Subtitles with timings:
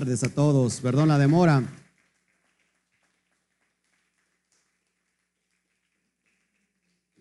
[0.00, 0.80] Tardes a todos.
[0.80, 1.62] Perdón la demora.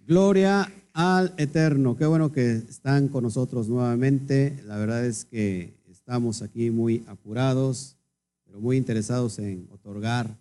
[0.07, 1.97] Gloria al Eterno.
[1.97, 4.63] Qué bueno que están con nosotros nuevamente.
[4.65, 7.97] La verdad es que estamos aquí muy apurados,
[8.45, 10.37] pero muy interesados en otorgar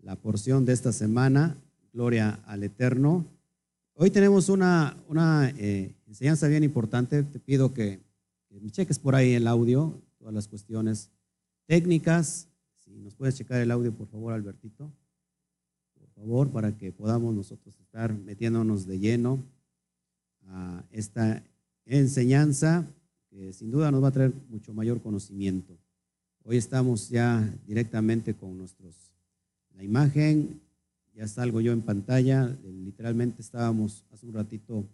[0.00, 1.56] la porción de esta semana.
[1.92, 3.26] Gloria al Eterno.
[3.94, 7.24] Hoy tenemos una, una eh, enseñanza bien importante.
[7.24, 7.98] Te pido que,
[8.48, 11.10] que me cheques por ahí el audio, todas las cuestiones
[11.66, 12.48] técnicas.
[12.84, 14.90] Si nos puedes checar el audio, por favor, Albertito.
[15.98, 19.42] Por favor, para que podamos nosotros estar metiéndonos de lleno
[20.46, 21.42] a esta
[21.86, 22.86] enseñanza
[23.30, 25.76] que sin duda nos va a traer mucho mayor conocimiento.
[26.44, 28.94] Hoy estamos ya directamente con nuestros,
[29.74, 30.60] la imagen
[31.14, 34.84] ya salgo yo en pantalla, literalmente estábamos hace un ratito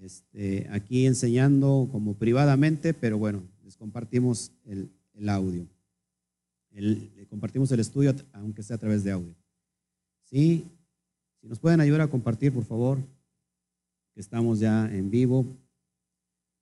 [0.00, 4.90] este, aquí enseñando como privadamente, pero bueno, les compartimos el,
[5.28, 5.66] audio.
[6.80, 9.34] Le compartimos el estudio, aunque sea a través de audio.
[10.24, 10.64] ¿Sí?
[11.40, 12.98] Si nos pueden ayudar a compartir, por favor,
[14.14, 15.46] que estamos ya en vivo.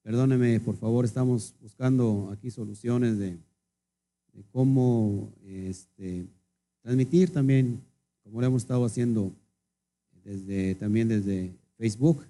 [0.03, 3.39] Perdóneme, por favor, estamos buscando aquí soluciones de,
[4.53, 6.27] cómo este,
[6.83, 7.83] transmitir también
[8.23, 9.33] como lo hemos estado haciendo
[10.25, 12.25] desde, también desde Facebook,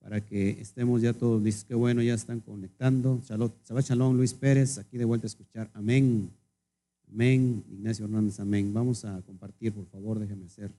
[0.00, 1.64] para que estemos ya todos listos.
[1.64, 3.20] Qué bueno, ya están conectando.
[3.28, 5.70] Shalom, Luis Pérez, aquí de vuelta a escuchar.
[5.74, 6.30] Amén.
[7.10, 7.64] Amén.
[7.70, 8.72] Ignacio Hernández, amén.
[8.72, 10.70] Vamos a compartir, por favor, déjeme hacer,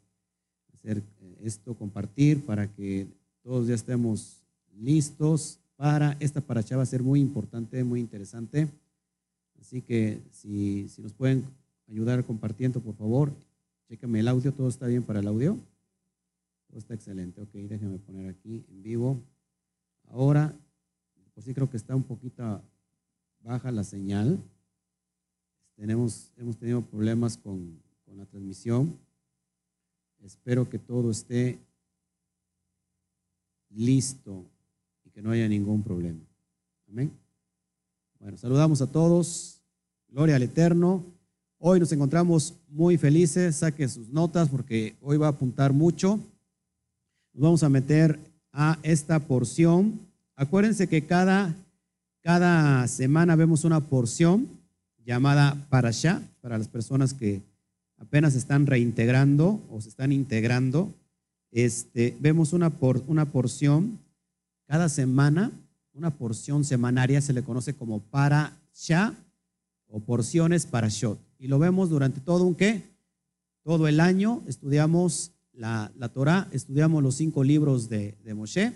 [0.74, 3.08] hacer eh, esto, compartir para que
[3.42, 4.44] todos ya estemos
[4.78, 6.78] listos para esta paracha.
[6.78, 8.68] Va a ser muy importante, muy interesante.
[9.60, 11.46] Así que si, si nos pueden
[11.88, 13.32] ayudar compartiendo, por favor.
[13.88, 15.58] Chécame el audio, ¿todo está bien para el audio?
[16.68, 17.42] Todo está excelente.
[17.42, 19.20] Ok, déjeme poner aquí en vivo.
[20.10, 20.54] Ahora,
[21.34, 22.62] por sí creo que está un poquito
[23.42, 24.40] baja la señal.
[25.82, 27.80] Hemos tenido problemas con,
[28.18, 28.98] la transmisión.
[30.22, 31.58] Espero que todo esté
[33.70, 34.44] listo
[35.06, 36.20] y que no haya ningún problema.
[36.90, 37.14] Amén.
[38.20, 39.62] Bueno, saludamos a todos.
[40.10, 41.06] Gloria al Eterno.
[41.60, 46.18] Hoy nos encontramos muy felices, saque sus notas porque hoy va a apuntar mucho.
[47.34, 48.20] Nos vamos a meter
[48.52, 49.98] a esta porción.
[50.36, 51.56] Acuérdense que cada
[52.88, 54.59] semana vemos una porción
[55.10, 57.42] llamada Parashá para las personas que
[57.98, 60.94] apenas están reintegrando o se están integrando.
[61.52, 63.98] Este, vemos una, por, una porción
[64.68, 65.52] cada semana,
[65.94, 69.16] una porción semanaria se le conoce como Parashá
[69.88, 72.84] o porciones Parashot y lo vemos durante todo un qué?
[73.64, 78.74] Todo el año estudiamos la, la Torah, estudiamos los cinco libros de, de Moshe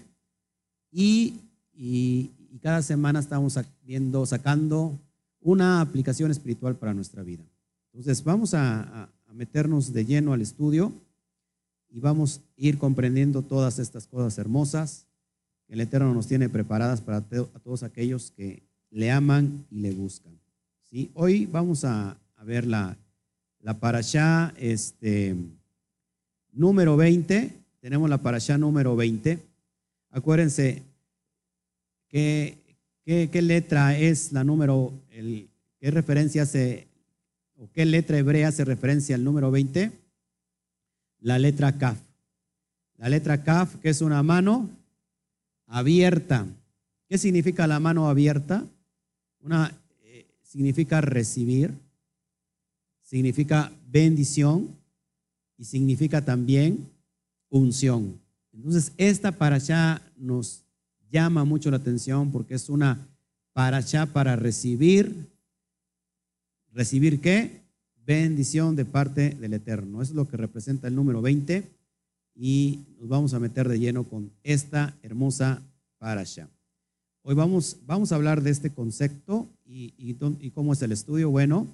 [0.92, 1.36] y,
[1.76, 4.98] y, cada semana estamos viendo, sacando
[5.44, 7.44] una aplicación espiritual para nuestra vida.
[7.92, 10.94] Entonces vamos a, meternos de lleno al estudio
[11.90, 15.08] y vamos a ir comprendiendo todas estas cosas hermosas
[15.66, 18.62] que el Eterno nos tiene preparadas para a todos aquellos que
[18.92, 20.40] le aman y le buscan.
[20.84, 21.09] ¿Sí?
[21.16, 22.16] Hoy vamos a,
[22.46, 22.96] ver la,
[23.59, 25.36] la parashá este,
[26.52, 27.52] número 20.
[27.80, 29.40] Tenemos la parashá número 20.
[30.12, 30.84] Acuérdense
[33.06, 36.88] qué, letra es la número, qué referencia hace,
[37.58, 39.91] o qué letra hebrea hace referencia al número 20.
[41.19, 41.97] La letra Kaf.
[42.97, 44.69] La letra Kaf, que es una mano
[45.68, 46.46] abierta.
[47.08, 48.66] ¿Qué significa la mano abierta?
[49.40, 51.72] Una, eh, significa recibir
[53.14, 54.76] significa bendición
[55.55, 56.90] y significa también
[57.47, 58.20] unción.
[58.52, 60.63] Entonces, esta parasha nos
[61.14, 63.08] llama mucho la atención porque es una
[63.54, 65.30] parasha para recibir,
[66.72, 67.62] ¿recibir qué?
[68.04, 70.02] Bendición de parte del Eterno.
[70.02, 71.70] Eso es lo que representa el número 20
[72.36, 75.62] y nos vamos a meter de lleno con esta hermosa
[76.00, 76.50] parasha.
[77.22, 81.30] Hoy vamos, vamos a hablar de este concepto y, y cómo es el estudio.
[81.30, 81.68] Bueno,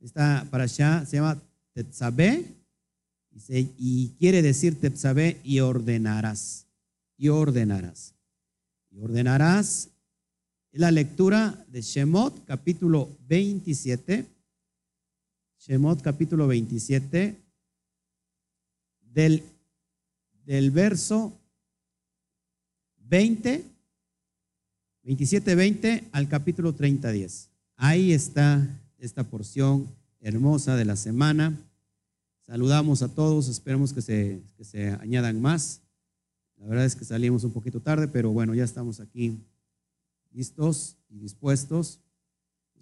[0.00, 1.42] esta para allá se llama
[1.74, 2.44] Tetzabé
[3.76, 6.66] y quiere decir Tetzabé y ordenarás.
[7.16, 8.14] Y ordenarás.
[8.90, 9.90] Y ordenarás
[10.72, 14.26] la lectura de Shemot capítulo 27.
[15.58, 17.36] Shemot capítulo 27
[19.00, 19.42] del,
[20.44, 21.32] del verso
[23.08, 23.64] 20,
[25.02, 27.48] 27, 20 al capítulo 30, 10.
[27.76, 28.68] Ahí está
[28.98, 29.88] esta porción
[30.20, 31.58] hermosa de la semana.
[32.42, 35.80] Saludamos a todos, esperemos que se, que se añadan más.
[36.60, 39.38] La verdad es que salimos un poquito tarde, pero bueno, ya estamos aquí
[40.32, 42.00] listos y dispuestos.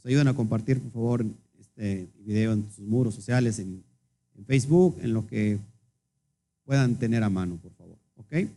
[0.05, 1.27] ayuden a compartir, por favor,
[1.59, 3.85] este video en sus muros sociales, en,
[4.47, 5.59] Facebook, en lo que
[6.65, 7.99] puedan tener a mano, por favor.
[8.17, 8.49] ¿Ok?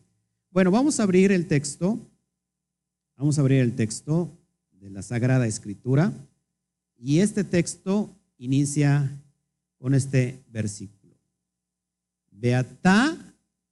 [0.52, 1.98] Bueno, vamos a abrir el texto.
[3.16, 4.30] Vamos a abrir el texto
[4.80, 6.14] de la Sagrada Escritura.
[6.98, 9.10] Y este texto inicia
[9.80, 11.16] con este versículo.
[12.32, 13.18] Beata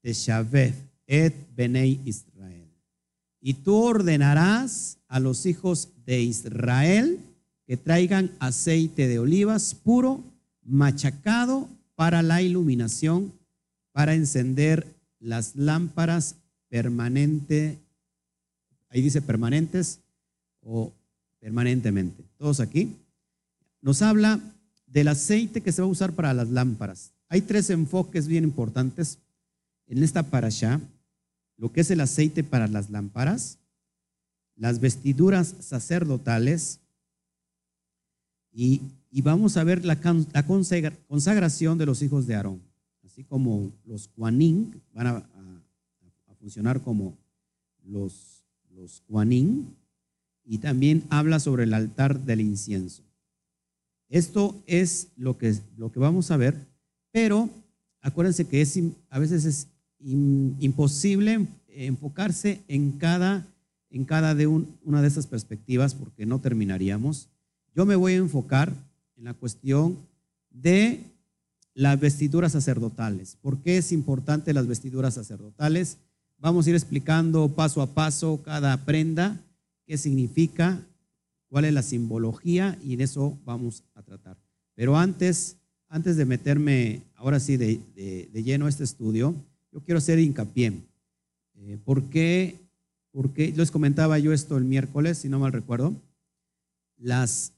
[0.02, 2.68] teshavet et benei Israel.
[3.42, 7.20] Y tú ordenarás a los hijos de Israel
[7.66, 10.24] que traigan aceite de olivas puro,
[10.64, 13.34] machacado para la iluminación,
[13.92, 14.86] para encender
[15.20, 16.36] las lámparas
[16.70, 17.80] permanente,
[18.90, 20.00] ahí dice permanentes
[20.62, 20.94] o
[21.40, 22.24] permanentemente.
[22.38, 22.96] Todos aquí.
[23.82, 24.40] Nos habla
[24.86, 27.14] del aceite que se va a usar para las lámparas.
[27.30, 29.20] Hay tres enfoques bien importantes
[29.88, 30.82] en esta parasha,
[31.58, 33.58] lo que es el aceite para las lámparas,
[34.56, 36.80] las vestiduras sacerdotales
[38.52, 38.82] y,
[39.22, 40.00] vamos a ver la,
[41.08, 42.62] consagración de los hijos de Aarón,
[43.04, 45.30] así como los Kuanin van a,
[46.40, 47.18] funcionar como
[47.84, 49.04] los, los
[50.46, 53.04] y también habla sobre el altar del incienso.
[54.10, 56.56] Esto es lo que, lo que vamos a ver,
[57.12, 57.50] pero
[58.02, 59.68] acuérdense que es, a veces es
[60.00, 63.48] imposible enfocarse en cada,
[63.90, 67.30] en cada de una de estas perspectivas porque no terminaríamos.
[67.76, 68.74] Yo me voy a enfocar
[69.18, 69.98] en la cuestión
[70.52, 71.02] de
[71.74, 73.38] las vestiduras sacerdotales.
[73.42, 75.98] ¿Por qué es importante las vestiduras sacerdotales?
[76.40, 79.40] Vamos a ir explicando paso a paso cada prenda,
[79.86, 80.82] qué significa,
[81.50, 84.38] cuál es la simbología y en eso vamos a tratar.
[84.76, 85.58] Pero antes,
[85.88, 87.80] antes de meterme ahora sí de,
[88.34, 89.36] lleno a este estudio,
[89.82, 90.74] quiero hacer hincapié.
[91.56, 91.78] Eh.
[91.84, 92.60] Porque
[93.56, 95.94] les comentaba yo esto el miércoles, si no mal recuerdo.
[96.98, 97.54] Las,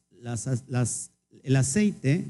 [1.43, 2.25] el aceite,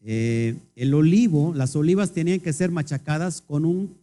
[0.00, 3.94] eh, el olivo, las olivas tenían que ser machacadas con un,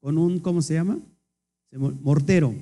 [0.00, 0.98] con un ¿cómo se llama?
[1.72, 2.54] Mortero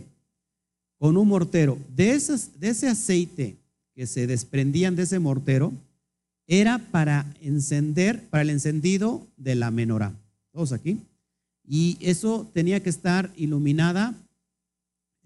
[0.98, 1.78] con un mortero.
[1.94, 3.56] De, esas, de ese aceite
[3.94, 5.72] que se desprendían de ese mortero,
[6.46, 10.14] era para encender, para el encendido de la menorá.
[10.52, 10.98] Todos aquí.
[11.66, 14.14] Y eso tenía que estar iluminada,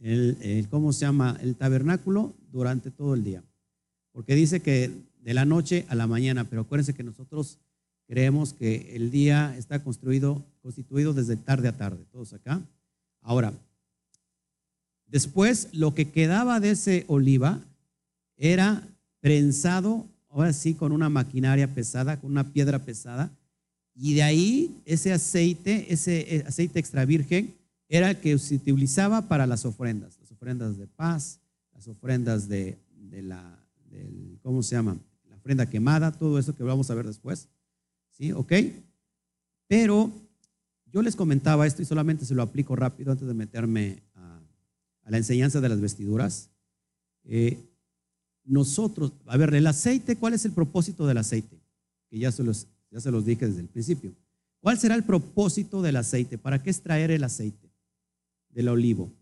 [0.00, 1.36] el, ¿cómo se llama?
[1.42, 3.42] El tabernáculo durante todo el día.
[4.12, 4.90] Porque dice que
[5.22, 7.58] de la noche a la mañana, pero acuérdense que nosotros
[8.06, 12.60] creemos que el día está construido, constituido desde tarde a tarde, todos acá.
[13.20, 13.52] Ahora,
[15.10, 17.60] Después, lo que quedaba de ese oliva
[18.36, 18.86] era
[19.20, 23.32] prensado, ahora sí, con una maquinaria pesada, con una piedra pesada,
[24.00, 27.54] y de ahí ese aceite, ese eh, aceite extra virgen,
[27.88, 31.40] era el que se utilizaba para las ofrendas, las ofrendas de paz,
[31.74, 32.78] las ofrendas de,
[33.10, 33.58] la,
[34.42, 34.96] ¿cómo se llama?
[35.28, 37.48] La ofrenda quemada, todo eso que vamos a ver después.
[38.10, 38.32] ¿Sí?
[38.32, 38.52] ¿Ok?
[39.66, 40.10] Pero
[40.86, 44.02] yo les comentaba esto y solamente se lo aplico rápido antes de meterme
[45.10, 46.50] la enseñanza de las vestiduras,
[47.24, 47.58] eh,
[48.44, 51.60] nosotros, a ver, el aceite, ¿cuál es el propósito del aceite?
[52.08, 54.12] Que ya se, los, ya se los dije desde el principio.
[54.60, 56.38] ¿Cuál será el propósito del aceite?
[56.38, 57.70] ¿Para qué extraer el aceite
[58.50, 59.12] del olivo?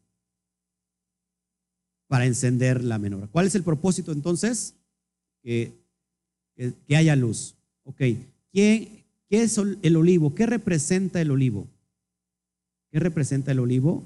[2.07, 3.29] Para encender la menor.
[3.31, 4.75] ¿Cuál es el propósito entonces?
[5.43, 5.73] Que,
[6.57, 7.55] que, haya luz.
[7.85, 7.99] Ok.
[8.53, 10.35] ¿Qué, ¿Qué es el olivo?
[10.35, 11.69] ¿Qué representa el olivo?
[12.91, 14.05] ¿Qué representa el olivo?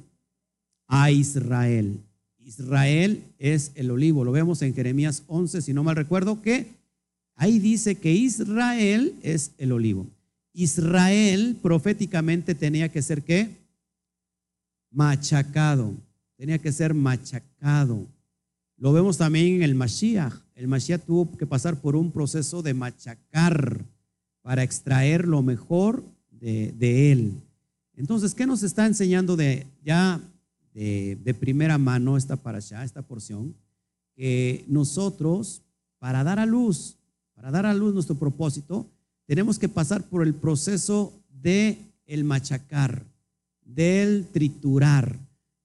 [0.92, 2.00] a Israel.
[2.38, 4.24] Israel es el olivo.
[4.24, 6.66] Lo vemos en Jeremías 11, si no mal recuerdo, que
[7.34, 10.06] ahí dice que Israel es el olivo.
[10.54, 13.56] Israel proféticamente tenía que ser qué?
[14.90, 15.94] Machacado.
[16.36, 18.06] Tenía que ser machacado.
[18.76, 20.34] Lo vemos también en el Mashiach.
[20.54, 23.84] El Mashiach tuvo que pasar por un proceso de machacar
[24.42, 27.32] para extraer lo mejor de, él.
[27.94, 30.20] Entonces, ¿qué nos está enseñando de ya
[30.74, 33.54] de, primera mano esta allá, esta porción,
[34.14, 35.62] que nosotros,
[35.98, 36.96] para dar a luz,
[37.34, 38.86] para dar a luz nuestro propósito,
[39.26, 43.04] tenemos que pasar por el proceso de el machacar,
[43.64, 45.18] del triturar.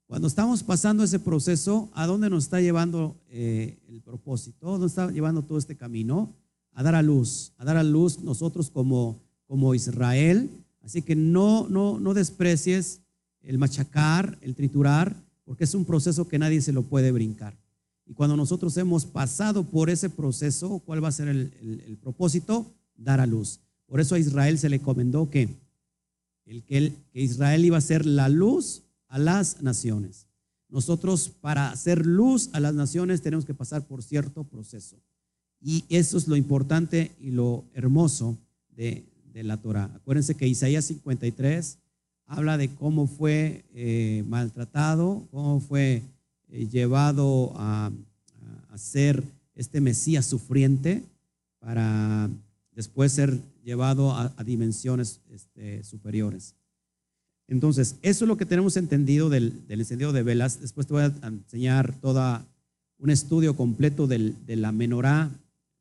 [0.05, 4.67] Cuando estamos pasando ese proceso, ¿a dónde nos está llevando eh, el propósito?
[4.67, 6.33] ¿Dónde está llevando todo este camino?
[6.71, 10.49] A dar a luz, a dar a luz nosotros como, como Israel.
[10.81, 13.01] Así que no, no, no desprecies
[13.41, 17.57] el machacar, el triturar, porque es un proceso que nadie se lo puede brincar.
[18.07, 22.65] Y cuando nosotros hemos pasado por ese proceso, ¿cuál va a ser el, propósito?
[22.95, 23.59] Dar a luz.
[23.85, 25.49] Por eso a Israel se le encomendó que,
[26.45, 30.27] el, que, Israel iba a ser la luz a las naciones.
[30.69, 34.97] Nosotros para hacer luz a las naciones tenemos que pasar por cierto proceso.
[35.59, 38.37] Y eso es lo importante y lo hermoso
[38.75, 39.91] de, la Torah.
[39.93, 41.77] Acuérdense que Isaías 53
[42.25, 46.01] habla de cómo fue eh, maltratado, cómo fue
[46.49, 47.91] llevado a,
[48.75, 49.23] ser
[49.55, 51.01] este Mesías sufriente
[51.59, 52.29] para
[52.73, 56.53] después ser llevado a, dimensiones este, superiores.
[57.47, 60.61] Entonces, eso es lo que tenemos entendido del, encendido de velas.
[60.61, 62.45] Después te voy a enseñar todo
[62.99, 65.31] un estudio completo de la menorá,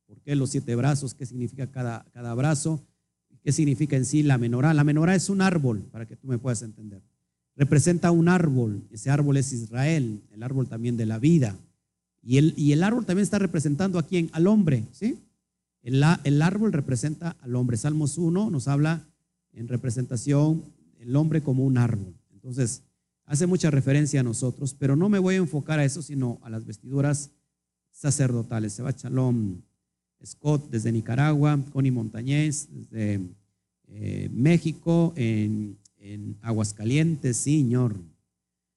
[0.07, 2.81] por qué los siete brazos, qué significa cada, cada brazo,
[3.43, 4.73] qué significa en sí la menorá.
[4.75, 7.03] La menorá es un árbol, para que tú me puedas entender.
[7.57, 11.57] Representa un árbol, ese árbol es Israel, el árbol también de la vida.
[12.23, 14.29] Y el, y el árbol también está representando a quién?
[14.33, 15.19] Al hombre, ¿sí?
[15.83, 17.77] El, el árbol representa al hombre.
[17.77, 19.07] Salmos 1 nos habla
[19.53, 20.65] en representación
[20.99, 22.15] el hombre como un árbol.
[22.33, 22.83] Entonces,
[23.25, 26.51] hace mucha referencia a nosotros, pero no me voy a enfocar a eso, sino a
[26.51, 27.31] las vestiduras
[27.91, 28.75] sacerdotales.
[28.75, 29.63] Seba Shalom,
[30.25, 33.21] Scott desde Nicaragua, Connie Montañez desde
[33.89, 35.79] eh, México, en,
[36.43, 37.95] Aguascalientes, Señor.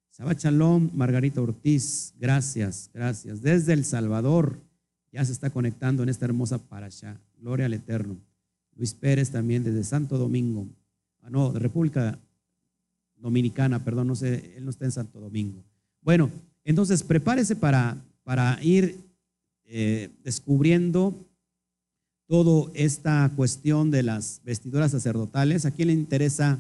[0.10, 3.42] Saba Shalom, Margarita Ortiz, gracias, gracias.
[3.42, 4.60] Desde El Salvador,
[5.12, 7.20] ya se está conectando en esta hermosa parasha.
[7.38, 8.18] Gloria al Eterno.
[8.76, 10.68] Luis Pérez también desde Santo Domingo.
[11.22, 12.20] Ah, no, de República
[13.18, 15.64] Dominicana, perdón, no sé, él no está en Santo Domingo.
[16.02, 16.30] Bueno,
[16.64, 18.98] entonces prepárese para, para ir
[19.66, 21.28] eh, descubriendo
[22.28, 25.66] toda esta cuestión de las vestiduras sacerdotales.
[25.66, 26.60] ¿A quién le interesa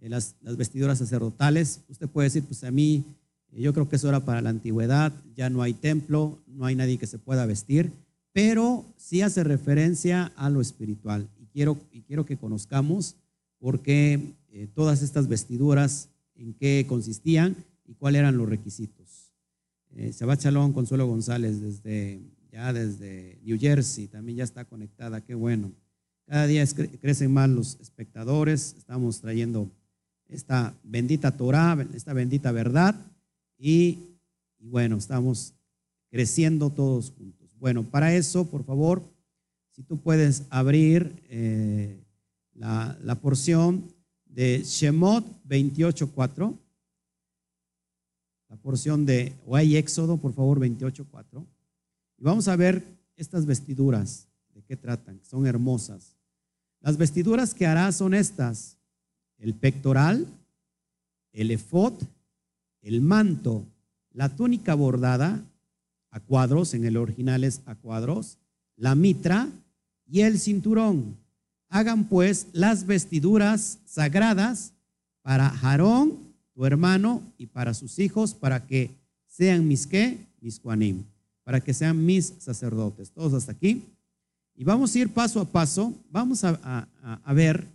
[0.00, 1.80] eh, las, vestiduras sacerdotales?
[1.88, 3.04] Usted puede decir, pues a mí,
[3.52, 6.74] eh, yo creo que eso era para la antigüedad, ya no hay templo, no hay
[6.74, 7.92] nadie que se pueda vestir,
[8.32, 11.28] pero sí hace referencia a lo espiritual.
[11.40, 13.16] Y quiero, y quiero que conozcamos
[13.58, 19.32] por qué eh, todas estas vestiduras, en qué consistían y cuáles eran los requisitos.
[19.96, 22.20] Eh, Shabbat Shalom, Consuelo González, desde
[22.52, 25.72] ya desde New Jersey, también ya está conectada, qué bueno.
[26.26, 26.64] Cada día
[27.00, 29.70] crecen más los espectadores, estamos trayendo
[30.28, 32.94] esta bendita Torah, esta bendita verdad
[33.58, 33.98] y,
[34.58, 35.54] bueno, estamos
[36.10, 37.56] creciendo todos juntos.
[37.58, 39.02] Bueno, para eso, por favor,
[39.72, 41.98] si tú puedes abrir eh,
[42.54, 43.84] la, la, porción
[44.26, 46.56] de Shemot 28.4,
[48.48, 51.44] la porción de, o hay Éxodo, por favor, 28.4.
[52.18, 52.82] Y vamos a ver
[53.16, 56.16] estas vestiduras, de qué tratan, son hermosas.
[56.80, 58.77] Las vestiduras que hará son estas,
[59.38, 60.26] el pectoral,
[61.32, 61.94] el efod,
[62.82, 63.64] el manto,
[64.12, 65.42] la túnica bordada
[66.10, 68.38] a cuadros, en el original es a cuadros,
[68.76, 69.48] la mitra
[70.06, 71.16] y el cinturón.
[71.68, 74.72] Hagan pues las vestiduras sagradas
[75.22, 76.14] para Aarón,
[76.54, 78.90] tu hermano, y para sus hijos, para que
[79.26, 81.04] sean mis qué, mis cuanim
[81.48, 83.10] para que sean mis sacerdotes.
[83.10, 83.82] Todos hasta aquí.
[84.54, 85.94] Y vamos a ir paso a paso.
[86.10, 86.86] Vamos a,
[87.32, 87.66] ver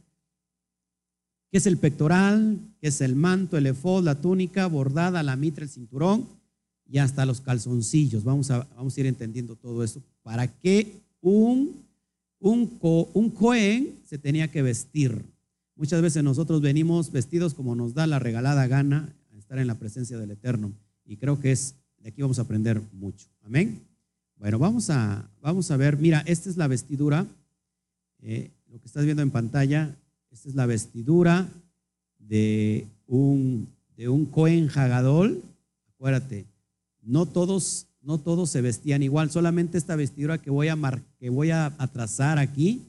[1.54, 5.64] qué es el pectoral, qué es el manto, el efod, la túnica bordada, la mitra,
[5.64, 6.28] el cinturón
[6.90, 8.24] y hasta los calzoncillos.
[8.24, 10.02] Vamos a, vamos a ir entendiendo todo eso.
[10.24, 11.76] ¿Para qué un,
[12.40, 15.22] un, un cohen se tenía que vestir?
[15.76, 19.76] Muchas veces nosotros venimos vestidos como nos da la regalada gana a estar en la
[19.76, 20.72] presencia del Eterno.
[21.06, 23.28] Y creo que es de aquí vamos a aprender mucho.
[23.44, 23.80] Amén.
[24.38, 27.28] Bueno, vamos a, vamos a ver, mira, esta es la vestidura,
[28.24, 29.96] eh, lo que estás viendo en pantalla,
[30.34, 31.48] esta es la vestidura
[32.18, 35.44] de un, de un Cohen Hagadol.
[35.88, 36.46] Acuérdate,
[37.04, 41.30] no todos, no todos se vestían igual, solamente esta vestidura que voy a, mar, que
[41.30, 42.82] voy a, trazar aquí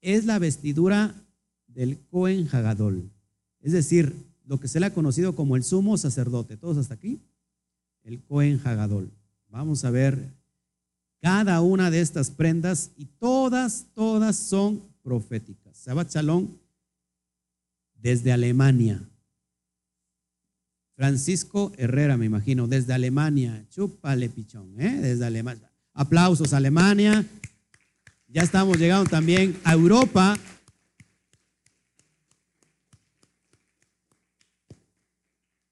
[0.00, 1.14] es la vestidura
[1.68, 3.08] del Cohen Hagadol.
[3.60, 4.12] Es decir,
[4.44, 6.56] lo que se le ha conocido como el sumo sacerdote.
[6.56, 7.20] ¿Todos hasta aquí?
[8.02, 9.08] el Cohen Hagadol.
[9.48, 10.18] Vamos a ver
[11.20, 15.84] cada una de estas prendas y todas, todas son proféticas.
[15.86, 16.48] Shabbat Shalom
[18.02, 19.00] desde Alemania.
[20.96, 23.64] Francisco Herrera, me imagino, desde Alemania.
[23.70, 25.00] Chúpale pichón, ¿eh?
[25.00, 25.70] Desde Alemania.
[25.94, 27.24] Aplausos, Alemania.
[28.28, 30.36] Ya estamos llegando también a Europa.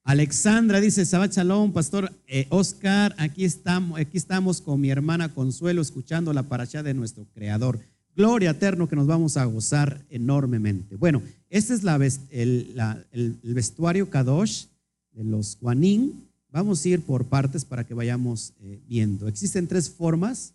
[0.04, 5.82] Alexandra dice, Sabat Shalom, Pastor eh, Oscar, aquí estamos, aquí estamos con mi hermana Consuelo
[5.82, 7.80] escuchando la paracha de nuestro Creador.
[8.16, 10.96] Gloria eterno que nos vamos a gozar enormemente.
[10.96, 14.66] Bueno, este es el, vestuario Kadosh
[15.12, 16.26] de los Juanín.
[16.50, 19.28] Vamos a ir por partes para que vayamos eh, viendo.
[19.28, 20.54] Existen tres formas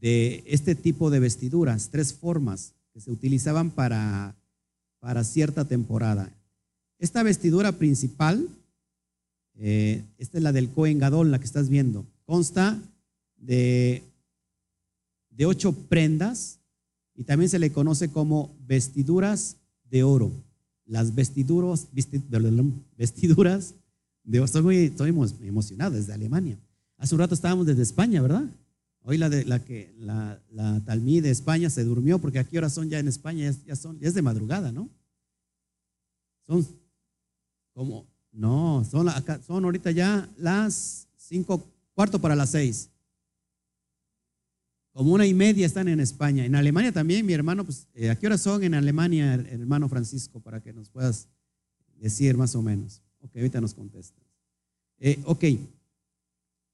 [0.00, 4.34] de este tipo de vestiduras, tres formas que se utilizaban para,
[5.00, 6.30] para cierta temporada.
[6.98, 8.48] Esta vestidura principal,
[9.54, 12.78] eh, esta es la del Cohen Gadol, la que estás viendo, consta
[13.38, 14.02] de
[15.36, 16.58] de ocho prendas
[17.16, 19.56] y también se le conoce como vestiduras
[19.90, 20.30] de oro.
[20.84, 21.88] Las vestiduras,
[22.96, 23.74] vestiduras
[24.24, 24.44] de oro.
[24.44, 25.08] Estoy muy, estoy
[25.42, 26.58] emocionado desde Alemania.
[26.98, 28.44] Hace un rato estábamos desde España, ¿verdad?
[29.02, 32.72] Hoy la, de, la que la, la Talmí de España se durmió porque aquí horas
[32.72, 34.88] son ya en España, ya, son, ya es de madrugada, ¿no?
[36.46, 36.66] Son
[37.72, 39.08] como, no, son,
[39.46, 41.62] son ahorita ya las cinco,
[41.94, 42.90] cuarto para las seis.
[44.96, 46.46] Como una y media están en España.
[46.46, 50.40] En Alemania también, mi hermano, pues, eh, ¿a qué hora son en Alemania, hermano Francisco,
[50.40, 51.28] para que nos puedas
[52.00, 53.02] decir más o menos?
[53.20, 54.24] Ok, ahorita nos contestas.
[54.98, 55.44] Eh, ok,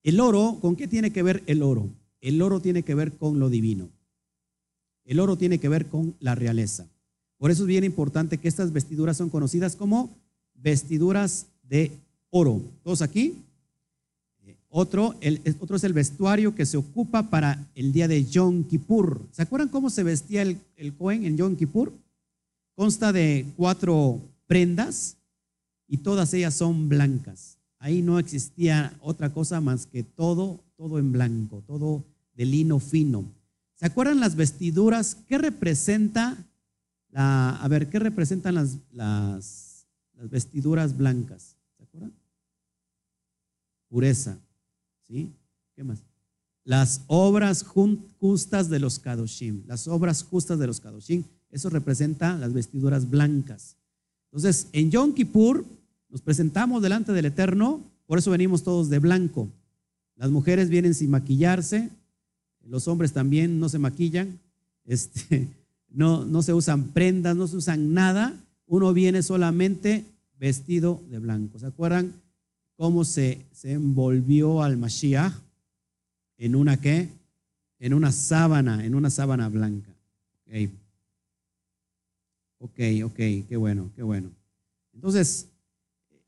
[0.05, 1.89] el oro, ¿con qué tiene que ver el oro?
[2.21, 3.89] El oro tiene que ver con lo divino.
[5.05, 6.87] El oro tiene que ver con la realeza.
[7.39, 10.11] Por eso es bien importante que estas vestiduras son conocidas como
[10.55, 11.91] vestiduras de
[12.31, 12.61] oro.
[12.85, 13.35] ¿Todos aquí?
[14.75, 15.15] Otro,
[15.61, 19.21] otro es el vestuario que se ocupa para el día de Yom Kippur.
[19.31, 21.93] ¿Se acuerdan cómo se vestía el, el Cohen en Yom Kippur?
[22.75, 25.19] Consta de cuatro prendas
[25.87, 27.59] y todas ellas son blancas.
[27.79, 32.03] Ahí no existía otra cosa más que todo, todo en blanco, todo
[32.35, 33.27] de lino fino.
[33.75, 35.19] ¿Se acuerdan las vestiduras?
[35.29, 36.39] ¿Qué representa
[37.11, 39.87] la, a ver, qué representan las,
[40.31, 41.57] vestiduras blancas?
[41.77, 42.13] ¿Se acuerdan?
[43.91, 44.39] Pureza.
[45.07, 46.03] ¿Qué más?
[46.65, 49.63] Las obras justas de los Kadoshim.
[49.67, 51.25] Las obras justas de los Kadoshim.
[51.51, 53.77] Eso representa las vestiduras blancas.
[54.31, 55.65] Entonces, en Yom Kippur
[56.09, 59.49] nos presentamos delante del Eterno, por eso venimos todos de blanco.
[60.17, 61.91] Las mujeres vienen sin maquillarse,
[62.65, 64.39] los hombres también no se maquillan,
[64.85, 65.49] este,
[65.89, 68.35] no, no se usan prendas, no se usan nada.
[68.67, 70.07] Uno viene solamente
[70.39, 71.59] vestido de blanco.
[71.59, 72.15] ¿Se acuerdan?
[72.83, 75.33] Cómo se, envolvió al Mashiach
[76.37, 77.09] en una qué?
[77.79, 79.89] En una sábana, en una sábana blanca.
[80.41, 80.69] Ok,
[82.59, 84.33] ok, ok, qué bueno, qué bueno.
[84.93, 85.47] Entonces,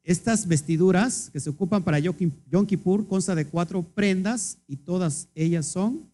[0.04, 5.66] estas vestiduras que se ocupan para Yom Kippur consta de cuatro prendas y todas ellas
[5.66, 6.08] son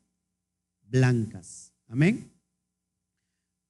[0.88, 1.70] blancas.
[1.87, 2.31] Amén.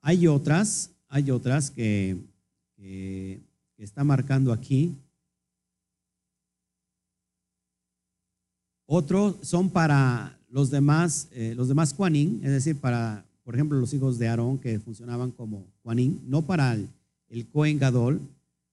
[0.03, 2.17] Hay otras, hay otras que
[3.77, 4.95] está marcando aquí.
[8.93, 13.95] Otros son para los demás, eh, los demás Juanín, es decir, para, por ejemplo, los
[13.95, 16.89] hijos de Aarón que funcionaban como Juanín, no para el,
[17.29, 18.21] el Cohen Gadol.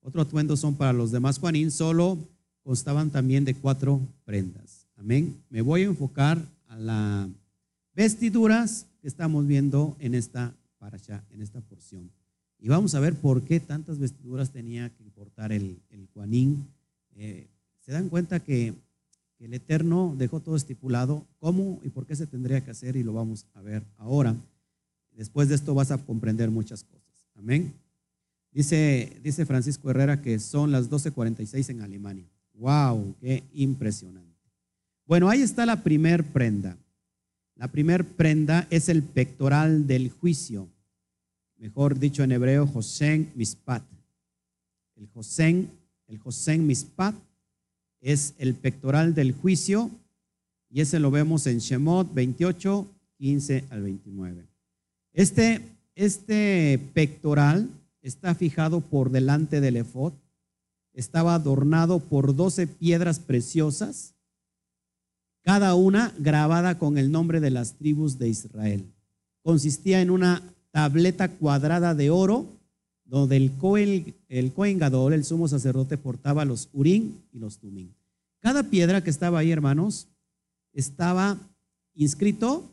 [0.01, 2.17] Otros atuendos son para los demás Juanín, solo
[2.63, 4.88] constaban también de cuatro prendas.
[4.95, 5.36] Amén.
[5.51, 7.30] Me voy a enfocar a las
[7.93, 12.10] vestiduras que estamos viendo en esta paracha, en esta porción.
[12.58, 16.08] Y vamos a ver por qué tantas vestiduras tenía que importar el, el.
[17.17, 17.45] Eh,
[17.82, 18.73] se dan cuenta que
[19.38, 23.04] que el Eterno dejó todo estipulado, cómo y por qué se tendría que hacer y
[23.04, 24.36] lo vamos a ver ahora.
[25.12, 27.28] Después de esto vas a comprender muchas cosas.
[27.36, 27.73] Amén.
[28.52, 32.28] Dice, dice Francisco Herrera que son las 12:46 en Alemania.
[32.56, 33.15] ¡Wow!
[33.21, 34.28] ¡Qué impresionante!
[35.06, 36.78] Bueno, ahí está la primer prenda.
[37.56, 40.67] La primer prenda es el pectoral del juicio.
[41.58, 43.84] Mejor dicho en hebreo, Josén Mispat.
[44.95, 45.69] El Josén,
[46.08, 47.15] el Josén Mispat
[48.01, 49.91] es el pectoral del juicio
[50.69, 54.45] y ese lo vemos en Shemot 28, 15 al 29.
[55.13, 55.62] Este,
[55.95, 57.69] este pectoral
[58.01, 60.13] está fijado por delante del efod,
[60.93, 64.13] estaba adornado por 12 piedras preciosas,
[65.43, 68.86] cada una grabada con el nombre de las tribus de Israel.
[69.43, 72.57] Consistía en una tableta cuadrada de oro
[73.08, 77.89] donde el Cohen, el Gadol, el sumo sacerdote, portaba los Urim y los Tumim.
[78.39, 80.08] Cada piedra que estaba ahí, hermanos,
[80.74, 81.38] estaba
[81.96, 82.70] inscrito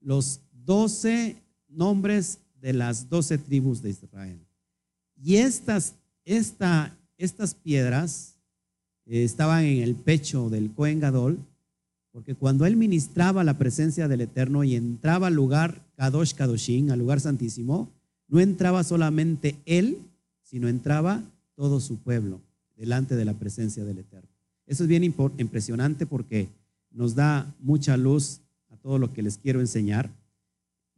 [0.00, 1.36] los doce
[1.68, 4.38] nombres de las doce tribus de Israel.
[5.16, 8.36] Y estas, esta, estas piedras
[9.06, 11.38] eh, estaban en el pecho del Cohen Gadol,
[12.12, 16.98] porque cuando él ministraba la presencia del Eterno y entraba al lugar Kadosh Kadoshin, al
[16.98, 17.88] lugar santísimo,
[18.32, 19.98] no entraba solamente él,
[20.42, 21.22] sino entraba
[21.54, 22.40] todo su pueblo
[22.78, 24.30] delante de la presencia del Eterno.
[24.66, 26.48] Eso es bien impresionante porque
[26.90, 28.40] nos da mucha luz
[28.70, 30.08] a todo lo que les quiero enseñar.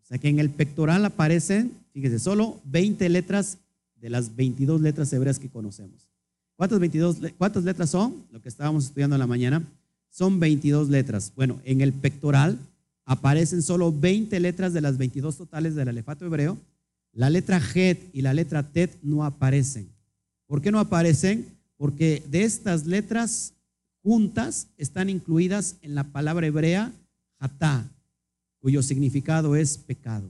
[0.01, 3.59] O sea que en el pectoral aparecen, fíjese, solo 20 letras
[4.01, 6.09] de las 22 letras hebreas que conocemos.
[6.55, 8.15] ¿Cuántas, 22, ¿Cuántas letras son?
[8.31, 9.61] Lo que estábamos estudiando en la mañana.
[10.09, 11.33] Son 22 letras.
[11.35, 12.61] Bueno, en el pectoral
[13.05, 16.57] aparecen solo 20 letras de las 22 totales del alefato hebreo
[17.15, 19.89] la letra Het y la letra Tet no aparecen.
[20.47, 21.47] ¿Por qué no aparecen?
[21.77, 23.55] Porque de estas letras
[24.03, 26.93] juntas están incluidas en la palabra hebrea
[27.39, 27.89] hatá,
[28.61, 30.29] cuyo significado es pecado.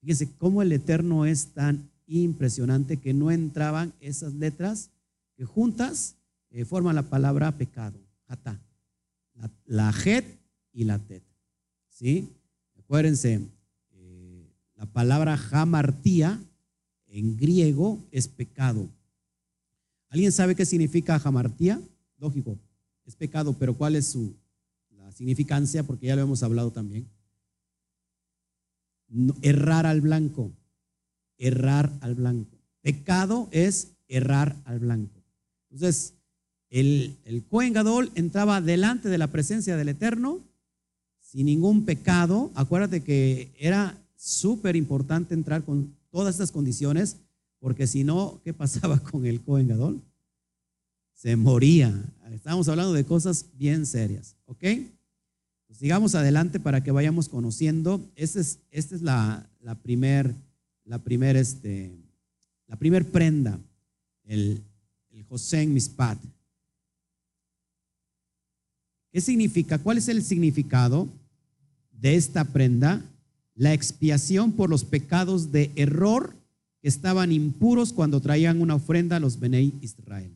[0.00, 4.90] Fíjense cómo el Eterno es tan impresionante que no entraban esas letras
[5.36, 6.16] que juntas
[6.50, 8.58] eh, forman la palabra pecado, jata,
[9.34, 10.24] la, la het
[10.72, 11.22] y la tet.
[11.88, 12.28] ¿Sí?
[12.78, 13.40] Acuérdense,
[14.82, 16.40] la palabra jamartía
[17.06, 18.88] en griego es pecado.
[20.08, 21.80] ¿Alguien sabe qué significa jamartía?
[22.18, 22.58] Lógico,
[23.06, 24.34] es pecado, pero ¿cuál es su
[25.14, 25.84] significancia?
[25.84, 27.06] Porque ya lo hemos hablado también.
[29.40, 30.50] errar al blanco,
[31.38, 32.58] errar al blanco.
[32.80, 35.22] Pecado es errar al blanco.
[35.70, 36.14] Entonces,
[36.70, 40.40] el, el Cohen Gadol entraba delante de la presencia del Eterno
[41.20, 42.50] sin ningún pecado.
[42.56, 47.16] Acuérdate que era súper importante entrar con todas estas condiciones,
[47.58, 50.02] porque si no, ¿qué pasaba con el Cohen?
[51.12, 51.92] Se moría.
[52.30, 54.62] Estamos hablando de cosas bien serias, ¿ok?
[55.66, 58.00] Pues sigamos adelante para que vayamos conociendo.
[58.14, 59.74] Esta es, esta es la, la
[60.84, 61.90] la primer, este,
[62.68, 63.58] la primer prenda,
[64.24, 64.62] el,
[65.10, 66.18] el José Mispat.
[69.10, 69.78] ¿Qué significa?
[69.78, 71.08] ¿Cuál es el significado
[71.90, 73.02] de esta prenda?
[73.54, 76.34] La expiación por los pecados de error
[76.80, 80.30] que estaban impuros cuando traían una ofrenda a los Benei Israel.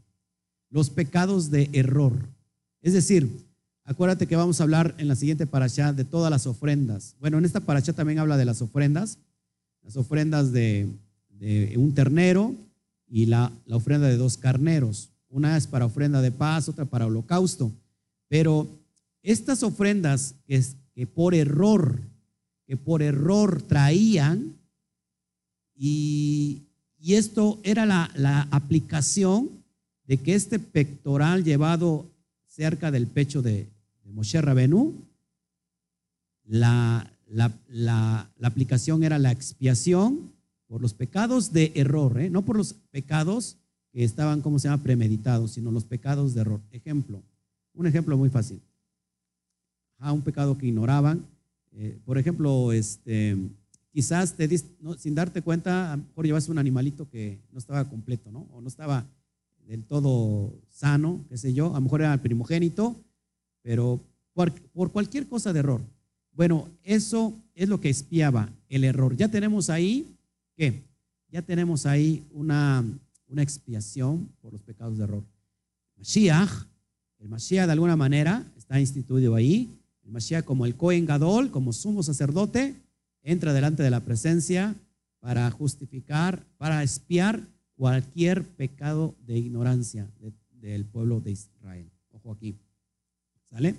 [0.71, 2.13] Los pecados de error.
[2.83, 3.29] Es decir,
[3.85, 7.17] acuérdate que vamos a hablar en la siguiente parasha de todas las ofrendas.
[7.21, 9.19] Bueno, en esta parasha también habla de las ofrendas,
[9.83, 10.89] las ofrendas de,
[11.77, 12.55] un ternero
[13.09, 15.11] y la, la ofrenda de dos carneros.
[15.29, 17.73] Una es para ofrenda de paz, otra para holocausto.
[18.29, 18.69] Pero
[19.23, 20.63] estas ofrendas que,
[20.95, 22.01] que por error,
[22.67, 24.55] que por error traían,
[25.77, 26.63] y,
[26.99, 29.51] y esto era la, la, aplicación
[30.07, 32.07] de que este pectoral llevado
[32.47, 33.69] cerca del pecho de,
[34.05, 34.95] Moshe Rabenu,
[36.45, 40.33] la, la, la, aplicación era la expiación
[40.67, 42.31] por los pecados de error, ¿eh?
[42.31, 43.57] no por los pecados
[43.93, 46.61] que estaban, como se llama?, premeditados, sino los pecados de error.
[46.71, 47.23] Ejemplo,
[47.75, 48.61] un ejemplo muy fácil.
[49.99, 51.25] a un pecado que ignoraban.
[51.77, 53.37] Eh, por ejemplo, este,
[53.93, 54.49] quizás te
[54.81, 58.49] no, sin darte cuenta, a lo mejor llevas un animalito que no estaba completo, ¿no?
[58.53, 59.07] O no estaba
[59.67, 61.71] del todo sano, qué sé yo.
[61.71, 62.97] A lo mejor era el primogénito,
[63.63, 64.01] pero
[64.33, 65.81] por, por cualquier cosa de error.
[66.33, 69.17] Bueno, eso es lo que espiaba el error.
[69.17, 70.07] Ya tenemos ahí,
[70.57, 70.83] ¿qué?
[71.31, 72.85] Ya tenemos ahí una,
[73.29, 75.25] una expiación por los pecados de error.
[75.97, 76.67] Mashiach
[77.19, 79.71] el Mashiach de alguna manera está instituido ahí.
[80.07, 82.77] El Mashiach como el Cohen Gadol, como sumo sacerdote,
[83.23, 84.75] entra delante de la presencia
[85.21, 87.43] para justificar, para espiar
[87.75, 90.09] cualquier pecado de ignorancia
[90.53, 91.91] del pueblo de Israel.
[92.13, 92.55] Ojo aquí.
[93.51, 93.75] ¿Sale?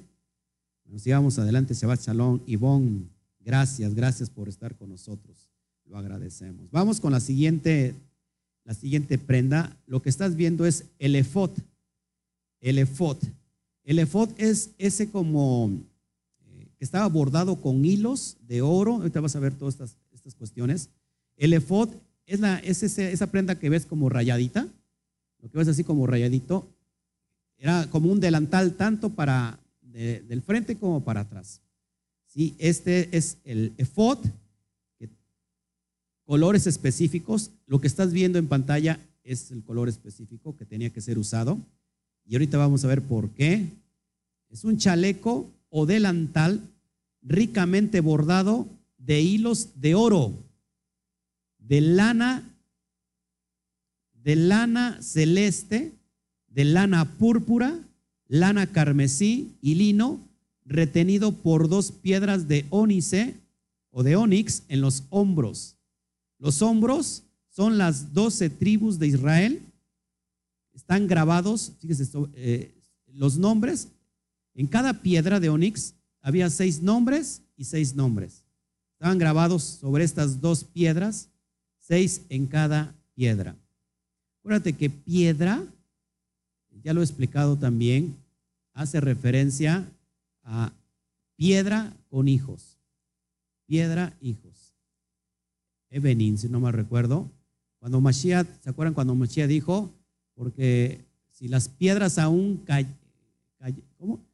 [0.86, 2.42] Nos sigamos adelante, Shabbat Shalom.
[2.46, 3.08] Ivonne,
[3.40, 5.50] gracias, gracias por estar con nosotros.
[5.86, 6.70] Lo agradecemos.
[6.70, 7.96] Vamos con la siguiente,
[8.66, 9.76] la siguiente prenda.
[9.88, 11.58] Lo que estás viendo es el efot
[12.62, 13.18] el efod.
[13.84, 15.72] El efod es ese como
[16.78, 18.96] que estaba bordado con hilos de oro.
[18.96, 20.90] Ahorita vas a ver todas estas, estas cuestiones.
[21.36, 21.90] El efod
[22.26, 24.68] es, la, es esa prenda que ves como rayadita,
[25.42, 26.68] lo que ves así como rayadito.
[27.58, 31.62] Era como un delantal tanto para del frente como para atrás.
[32.28, 32.56] ¿Sí?
[32.60, 34.20] Este es el efod,
[36.24, 37.52] colores específicos.
[37.66, 41.58] Lo que estás viendo en pantalla es el color específico que tenía que ser usado.
[42.26, 43.66] Y ahorita vamos a ver por qué.
[44.50, 46.62] Es un chaleco o delantal
[47.22, 50.34] ricamente bordado de hilos de oro,
[51.60, 52.44] de lana,
[54.14, 55.94] de lana celeste,
[56.48, 57.80] de lana púrpura,
[58.28, 60.20] lana carmesí y lino,
[60.66, 63.36] retenido por dos piedras de ónice
[63.92, 65.76] o de onix en los hombros.
[66.40, 69.62] Los hombros son las doce tribus de Israel
[70.78, 72.72] están grabados, fíjese eh,
[73.08, 73.88] los nombres.
[74.58, 78.44] En cada piedra de onix había seis nombres y seis nombres.
[78.94, 81.30] Estaban grabados sobre estas dos piedras,
[81.80, 83.56] seis en cada piedra.
[84.40, 85.64] Acuérdate que piedra,
[86.84, 88.16] ya lo he explicado también,
[88.74, 89.88] hace referencia
[90.44, 90.74] a
[91.36, 92.80] piedra con hijos.
[93.68, 94.74] Piedra, hijos.
[95.92, 97.30] Ebenin, si no me recuerdo.
[97.78, 99.94] Cuando Mashiach, ¿se acuerdan cuando Mashiach dijo,
[100.34, 102.58] porque si las piedras aún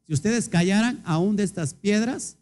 [0.06, 2.38] Si ustedes callaran aún de estas piedras,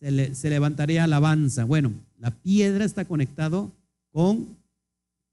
[0.00, 1.64] se, levantaría alabanza.
[1.64, 3.72] Bueno, la piedra está conectado
[4.12, 4.46] con,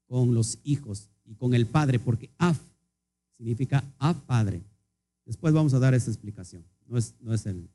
[0.08, 2.58] con los hijos y con el padre, porque af
[3.36, 4.60] significa a padre.
[5.24, 6.62] Después vamos a dar esa explicación.
[6.88, 7.68] No es, no es el,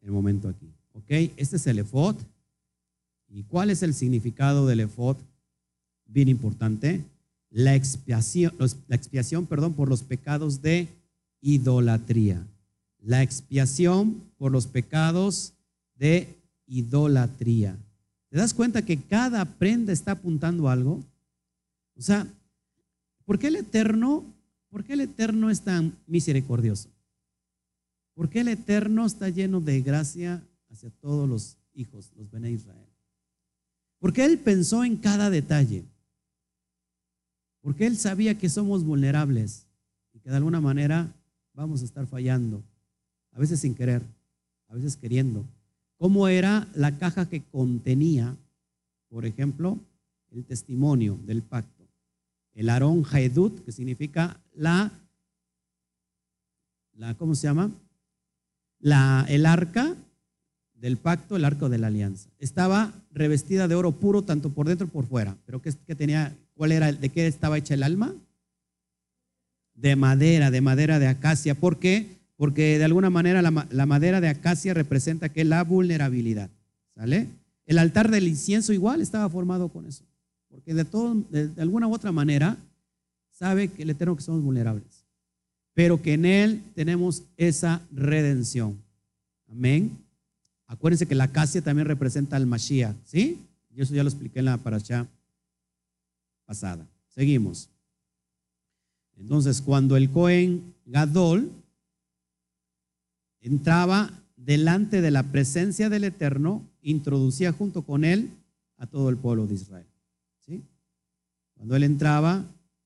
[0.00, 0.70] el momento aquí.
[0.92, 1.32] ¿Ok?
[1.36, 2.16] Este es el efod.
[3.28, 5.16] ¿Y cuál es el significado del efod?
[6.06, 7.02] Bien importante.
[7.50, 8.52] La expiación,
[8.88, 10.88] la expiación perdón, por los pecados de
[11.40, 12.44] idolatría.
[13.04, 15.52] La expiación por los pecados
[15.96, 16.34] de
[16.66, 17.76] idolatría.
[18.30, 21.04] ¿Te das cuenta que cada prenda está apuntando a algo?
[21.96, 22.26] O sea,
[23.26, 24.24] ¿por qué el Eterno,
[24.70, 26.88] por qué el Eterno es tan misericordioso?
[28.14, 32.88] ¿Por qué el Eterno está lleno de gracia hacia todos los hijos, los Bene Israel?
[33.98, 35.84] Porque Él pensó en cada detalle.
[37.60, 39.66] Porque Él sabía que somos vulnerables
[40.12, 41.12] y que de alguna manera
[41.52, 42.62] vamos a estar fallando.
[43.34, 44.02] A veces sin querer,
[44.68, 45.44] a veces queriendo.
[45.98, 48.36] ¿Cómo era la caja que contenía,
[49.08, 49.78] por ejemplo,
[50.30, 51.84] el testimonio del pacto?
[52.54, 54.92] El Aarón Haedut, que significa la,
[56.94, 57.70] la ¿cómo se llama?
[58.78, 59.96] La, el arca
[60.74, 62.28] del pacto, el arco de la alianza.
[62.38, 65.36] Estaba revestida de oro puro tanto por dentro como por fuera.
[65.46, 66.36] Pero ¿qué, tenía?
[66.54, 66.92] ¿Cuál era?
[66.92, 68.14] ¿De qué estaba hecha el alma?
[69.74, 71.54] De madera, de madera de acacia.
[71.54, 72.18] ¿Por qué?
[72.36, 76.50] Porque de alguna manera la, madera de acacia representa que la vulnerabilidad.
[76.94, 77.28] ¿Sale?
[77.66, 80.04] El altar del incienso igual estaba formado con eso.
[80.48, 82.56] Porque de, todo, de, alguna u otra manera
[83.30, 85.04] sabe que el Eterno que somos vulnerables.
[85.74, 88.78] Pero que en Él tenemos esa redención.
[89.50, 89.96] Amén.
[90.66, 93.38] Acuérdense que la acacia también representa al Mashiach, ¿sí?
[93.74, 95.06] Y eso ya lo expliqué en la paracha
[96.46, 96.86] pasada.
[97.08, 97.68] Seguimos.
[99.16, 101.50] Entonces, cuando el Cohen Gadol
[103.44, 108.30] entraba delante de la presencia del Eterno, introducía junto con él
[108.76, 109.86] a todo el pueblo de Israel.
[111.56, 112.44] Cuando él entraba,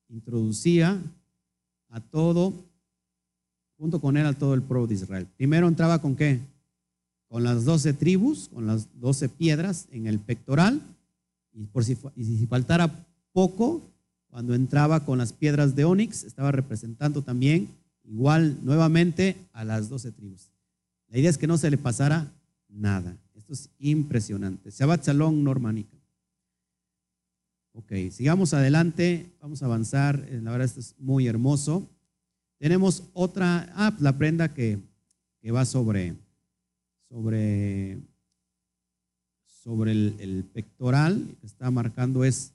[0.09, 1.01] introducía
[1.89, 2.53] a todo,
[3.77, 5.27] junto con él a todo el pueblo de Israel.
[5.37, 6.41] Primero entraba con qué?
[7.29, 10.81] con las doce tribus, con las doce piedras en el pectoral,
[11.53, 13.83] y, por si, si faltara poco,
[14.31, 17.69] cuando entraba con las piedras de Onix, estaba representando también
[18.09, 20.51] igual nuevamente a las doce tribus.
[21.09, 22.33] La idea es que no se le pasara
[22.69, 23.17] nada.
[23.35, 24.71] Esto es impresionante.
[24.71, 25.97] Shabbat Shalom Normanica.
[27.73, 30.27] Ok, sigamos adelante, vamos a avanzar.
[30.29, 31.89] Eh, la verdad, esto es muy hermoso.
[32.59, 34.81] Tenemos otra, ah, la prenda que,
[35.41, 36.17] que va sobre
[37.09, 37.99] sobre,
[39.47, 42.53] sobre el, pectoral que está marcando es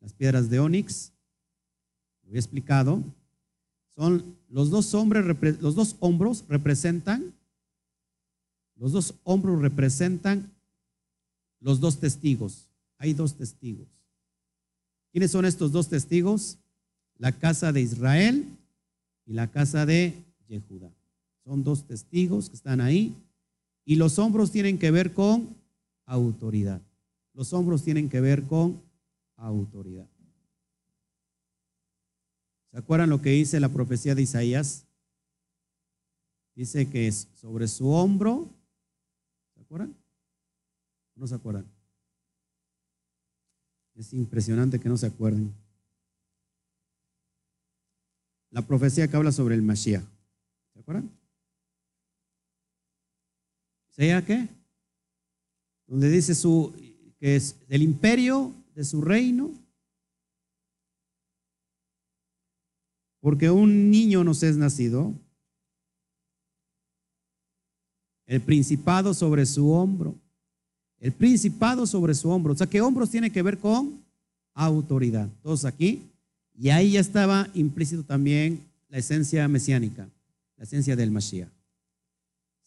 [0.00, 1.12] las piedras de onix.
[2.24, 3.02] Lo he explicado.
[3.94, 5.24] Son los dos hombres,
[5.60, 7.34] los dos hombros representan,
[8.76, 10.52] los dos hombros representan
[11.60, 12.68] los dos testigos.
[12.98, 13.88] Hay dos testigos.
[15.12, 16.58] ¿Quiénes son estos dos testigos?
[17.18, 18.46] La casa de Israel
[19.24, 20.14] y la casa de
[20.48, 20.90] Yehudá.
[21.44, 23.14] Son dos testigos que están ahí
[23.84, 25.56] y los hombros tienen que ver con
[26.04, 26.80] autoridad.
[27.32, 28.80] Los hombros tienen que ver con
[29.36, 30.06] autoridad.
[32.76, 34.84] ¿Se acuerdan lo que dice la profecía de Isaías?
[36.54, 38.50] Dice que es sobre su hombro.
[39.54, 39.96] ¿Se acuerdan?
[41.14, 41.64] ¿No se acuerdan?
[43.94, 45.54] Es impresionante que no se acuerden.
[48.50, 50.04] La profecía que habla sobre el Mashiach.
[50.74, 51.10] ¿Se acuerdan?
[53.88, 54.50] ¿Sea qué?
[55.86, 56.74] Donde dice su,
[57.18, 59.50] que es el imperio de su reino.
[63.26, 65.12] Porque un niño nos es nacido,
[68.24, 70.14] el principado sobre su hombro,
[71.00, 72.52] el principado sobre su hombro.
[72.52, 74.00] O sea, que hombros tiene que ver con
[74.54, 75.28] autoridad.
[75.42, 76.04] Todos aquí.
[76.54, 78.60] Y ahí ya estaba implícito también
[78.90, 80.08] la esencia mesiánica,
[80.56, 81.50] la esencia del Mashiach.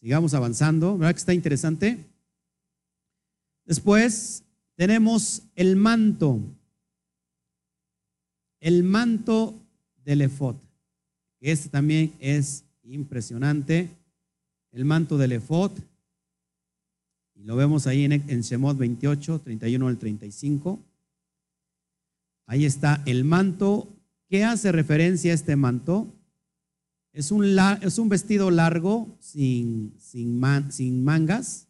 [0.01, 2.05] Sigamos avanzando, ¿verdad que está interesante?
[3.63, 4.43] Después
[4.75, 6.37] tenemos el manto,
[8.59, 9.55] el manto
[10.09, 10.55] del efod.
[11.39, 13.91] Este también es impresionante,
[14.71, 15.71] el manto del efod.
[17.35, 20.79] Y lo vemos ahí en, en Shemot 28, 31 al 35.
[22.47, 23.87] Ahí está el manto.
[24.27, 26.07] ¿Qué hace referencia a este manto?
[27.13, 27.45] Es un,
[27.81, 30.41] es un vestido largo, sin, sin,
[30.71, 31.67] sin mangas,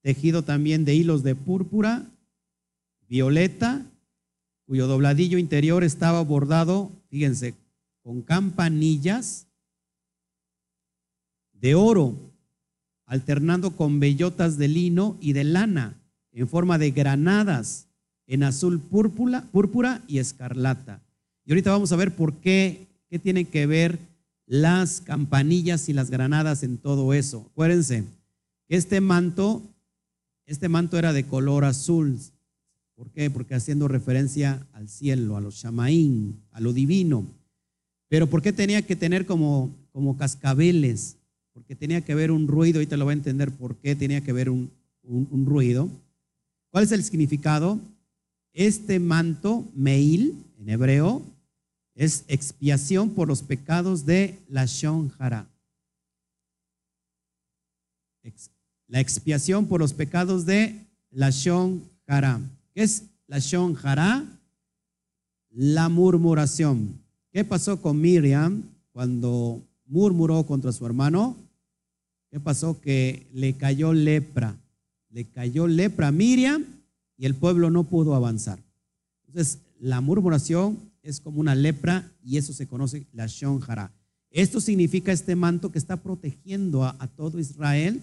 [0.00, 2.06] tejido también de hilos de púrpura,
[3.06, 3.84] violeta,
[4.64, 7.54] cuyo dobladillo interior estaba bordado, fíjense,
[8.06, 9.48] con campanillas
[11.54, 12.14] de oro,
[13.04, 17.88] alternando con bellotas de lino y de lana, en forma de granadas,
[18.28, 21.02] en azul púrpura, púrpura y escarlata.
[21.44, 23.98] Y ahorita vamos a ver por qué, qué tiene que ver
[24.46, 27.48] las campanillas y las granadas en todo eso.
[27.50, 28.04] Acuérdense,
[28.68, 29.64] este manto
[30.44, 32.20] este manto era de color azul.
[32.94, 33.30] ¿Por qué?
[33.32, 37.26] Porque haciendo referencia al cielo, a los shamaín, a lo divino.
[38.08, 41.16] Pero ¿por qué tenía que tener como, como cascabeles?
[41.52, 44.30] Porque tenía que haber un ruido, ahorita lo va a entender por qué tenía que
[44.30, 44.70] haber un,
[45.02, 45.88] un ruido.
[46.70, 47.80] ¿Cuál es el significado?
[48.52, 51.22] Este manto, Meil, en hebreo,
[51.94, 55.46] es expiación por los pecados de la Shonjara.
[58.88, 60.78] La expiación por los pecados de
[61.10, 62.40] la Shonjara.
[62.74, 64.24] ¿Qué es la Shonjara?
[65.50, 67.00] La murmuración.
[67.36, 68.62] ¿Qué pasó con Miriam
[68.94, 71.36] cuando murmuró contra su hermano?
[72.30, 72.80] ¿Qué pasó?
[72.80, 74.56] Que le cayó lepra.
[75.10, 76.64] Le cayó lepra a Miriam
[77.18, 78.58] y el pueblo no pudo avanzar.
[79.26, 83.92] Entonces, la murmuración es como una lepra y eso se conoce la Shonjara.
[84.30, 88.00] Esto significa este manto que está protegiendo a, todo Israel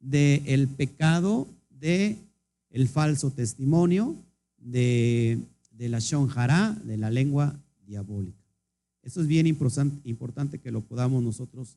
[0.00, 2.16] del pecado de
[2.70, 4.16] el falso testimonio,
[4.58, 5.38] de,
[5.70, 7.54] de la Shonjara, de la lengua
[7.86, 8.41] diabólica.
[9.02, 11.76] Eso es bien importante que lo podamos nosotros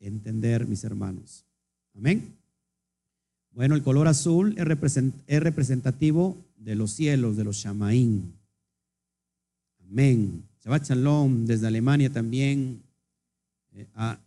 [0.00, 1.44] entender, mis hermanos.
[1.96, 2.34] Amén.
[3.52, 8.34] Bueno, el color azul es representativo de los cielos, de los Shamaín.
[9.90, 10.44] Amén.
[10.62, 12.82] Shabbat Shalom desde Alemania también.
[13.72, 14.18] Eh, a,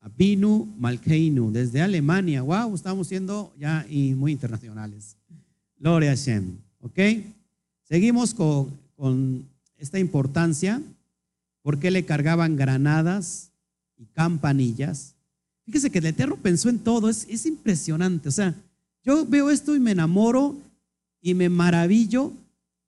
[0.00, 2.42] a Pinu Malkeinu desde Alemania.
[2.42, 5.16] Wow, estamos siendo ya y muy internacionales.
[5.78, 6.56] Gloria a Hashem.
[6.80, 6.98] ¿Ok?
[7.84, 10.82] Seguimos con esta importancia.
[11.66, 13.50] ¿Por qué le cargaban granadas
[13.96, 15.16] y campanillas?
[15.64, 17.08] Fíjese que el Eterno pensó en todo.
[17.08, 18.28] Es, es impresionante.
[18.28, 18.54] O sea,
[19.02, 20.54] yo veo esto y me enamoro
[21.20, 22.32] y me maravillo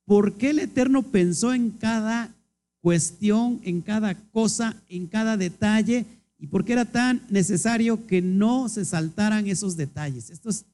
[0.08, 2.34] ¿Por qué el Eterno pensó en cada
[2.80, 6.06] cuestión, en cada cosa, en cada detalle?
[6.38, 10.30] ¿Y por qué era tan necesario que no se saltaran esos detalles?
[10.30, 10.64] Esto es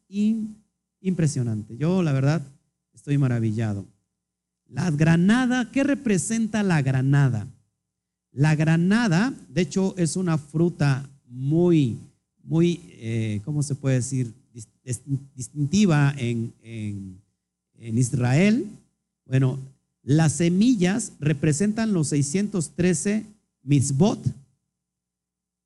[1.01, 1.77] impresionante.
[1.77, 2.43] Yo, la verdad,
[2.93, 3.85] estoy maravillado.
[4.69, 7.49] La granada, ¿qué representa la granada?
[8.35, 11.97] La granada, de hecho, es una fruta muy,
[12.43, 14.33] muy, eh, ¿cómo se puede decir?
[15.35, 18.69] Distintiva en, en Israel
[19.27, 19.59] bueno,
[20.03, 23.25] las semillas representan los 613
[23.63, 24.21] mitzvot.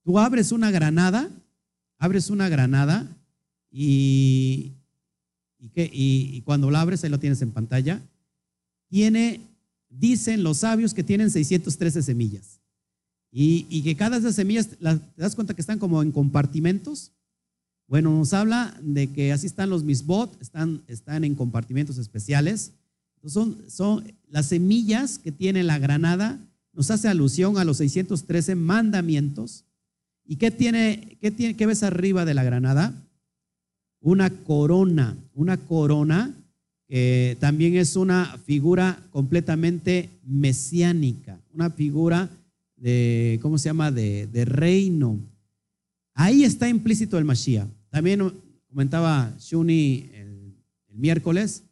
[0.04, 1.28] Tú abres una granada,
[1.98, 3.06] abres una granada
[3.70, 4.72] y,
[5.58, 8.00] y, cuando la abres, ahí lo tienes en pantalla,
[8.88, 9.40] tiene,
[9.90, 12.57] dicen los sabios que tienen 613 semillas.
[13.40, 17.12] Y, que cada de esas semillas, ¿te das cuenta que están como en compartimentos?
[17.86, 22.72] Bueno, nos habla de que así están los misbot, están, están en compartimentos especiales.
[23.24, 26.40] Son, son las semillas que tiene la granada,
[26.72, 29.64] nos hace alusión a los 613 mandamientos.
[30.26, 32.92] ¿Y qué tiene, qué tiene, qué ves arriba de la granada?
[34.00, 36.34] Una corona, una corona
[36.88, 42.28] que también es una figura completamente mesiánica, una figura
[42.80, 45.18] de, ¿cómo se llama?, de, de reino.
[46.14, 47.68] Ahí está implícito el Mashiach.
[47.90, 48.32] También
[48.68, 50.54] comentaba Shuni el,
[50.92, 51.62] miércoles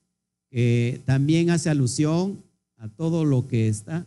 [1.05, 2.43] también hace alusión
[2.79, 4.07] a todo lo que está,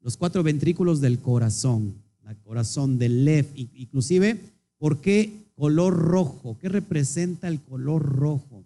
[0.00, 1.94] los cuatro ventrículos del corazón,
[2.28, 4.38] el corazón del Lev, inclusive,
[4.78, 6.58] ¿por qué color rojo?
[6.60, 8.64] ¿Qué representa el color rojo?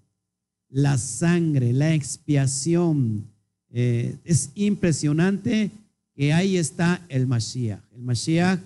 [0.68, 3.24] La sangre, la expiación.
[3.70, 5.70] Eh, es impresionante
[6.18, 7.80] que ahí está el Mashiach.
[7.94, 8.58] El Mashiach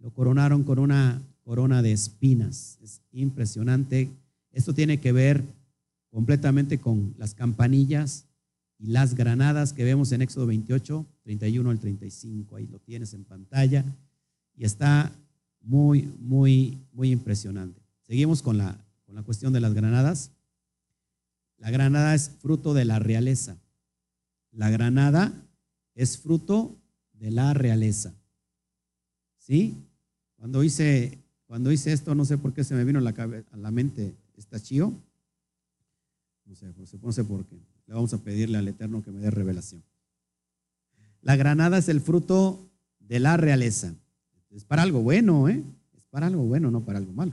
[0.00, 2.76] lo coronaron con una corona de espinas.
[2.82, 4.10] Es impresionante.
[4.50, 5.44] Esto tiene que ver
[6.10, 8.24] completamente con las campanillas
[8.80, 12.56] y las granadas que vemos en Éxodo 28, 31 al 35.
[12.56, 13.84] Ahí lo tienes en pantalla
[14.56, 15.12] y está
[15.60, 17.80] muy, muy, muy impresionante.
[18.08, 18.76] Seguimos con la,
[19.06, 20.32] con la cuestión de las granadas.
[21.58, 23.56] La granada es fruto de la realeza.
[24.50, 25.32] La granada
[25.94, 26.74] es fruto
[27.18, 28.14] de la realeza.
[29.38, 29.76] ¿Sí?
[30.36, 33.56] Cuando hice, cuando hice esto, no sé por qué se me vino a la, a
[33.56, 34.94] la mente esta chío
[36.48, 37.56] no sé, no sé por qué.
[37.86, 39.82] Le vamos a pedirle al Eterno que me dé revelación.
[41.20, 43.94] La granada es el fruto de la realeza.
[44.50, 45.62] Es para algo bueno, ¿eh?
[45.96, 47.32] Es para algo bueno, no para algo malo.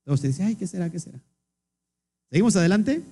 [0.00, 0.90] Entonces usted dice, ay, ¿qué será?
[0.90, 1.20] ¿Qué será?
[2.30, 3.02] ¿Seguimos adelante?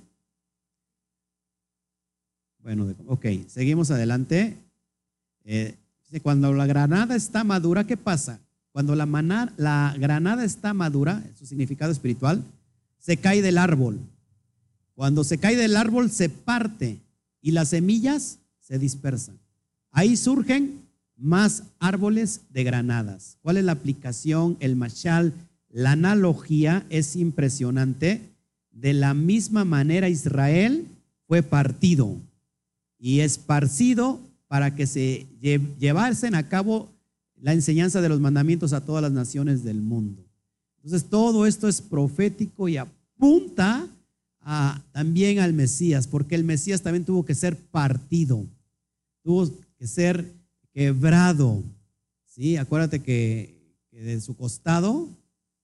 [2.59, 4.57] Bueno, ok, seguimos adelante.
[5.45, 5.77] Eh,
[6.21, 8.39] cuando la granada está madura, ¿qué pasa?
[8.71, 9.05] Cuando la,
[9.57, 12.43] la granada está madura, su significado espiritual,
[12.99, 13.99] se cae del árbol.
[14.95, 16.97] Cuando se cae del árbol se parte
[17.41, 19.37] y las semillas se dispersan.
[19.91, 20.81] Ahí surgen
[21.17, 23.37] más árboles de granadas.
[23.41, 24.57] ¿Cuál es la aplicación?
[24.59, 25.33] El machal,
[25.69, 28.21] la analogía es impresionante
[28.71, 30.87] de la misma manera Israel
[31.27, 32.15] fue partido
[32.99, 36.89] y esparcido para que se llevasen a cabo
[37.41, 40.23] la enseñanza de los mandamientos a todas las naciones del mundo.
[40.77, 43.87] Entonces todo esto es profético y apunta
[44.93, 48.45] también al Mesías, porque el Mesías también tuvo que ser partido,
[49.21, 50.31] tuvo que ser
[50.73, 51.61] quebrado.
[52.25, 52.55] ¿sí?
[52.55, 53.53] Acuérdate que,
[53.91, 55.09] que de su costado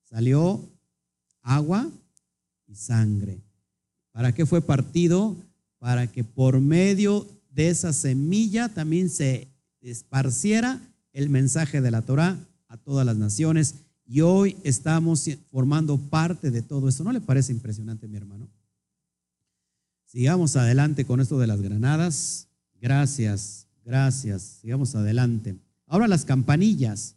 [0.02, 0.60] salió
[1.42, 1.88] agua
[2.66, 3.38] y sangre.
[4.12, 5.34] ¿Para qué fue partido?
[5.78, 9.48] Para que por medio de esa semilla también se
[9.80, 10.80] esparciera
[11.12, 12.36] el mensaje de la Torah
[12.68, 13.76] a todas las naciones.
[14.06, 17.04] Y hoy estamos formando parte de todo esto.
[17.04, 18.48] ¿No le parece impresionante, mi hermano?
[20.04, 22.48] Sigamos adelante con esto de las granadas.
[22.80, 24.42] Gracias, gracias.
[24.60, 25.56] Sigamos adelante.
[25.86, 27.14] Ahora las campanillas.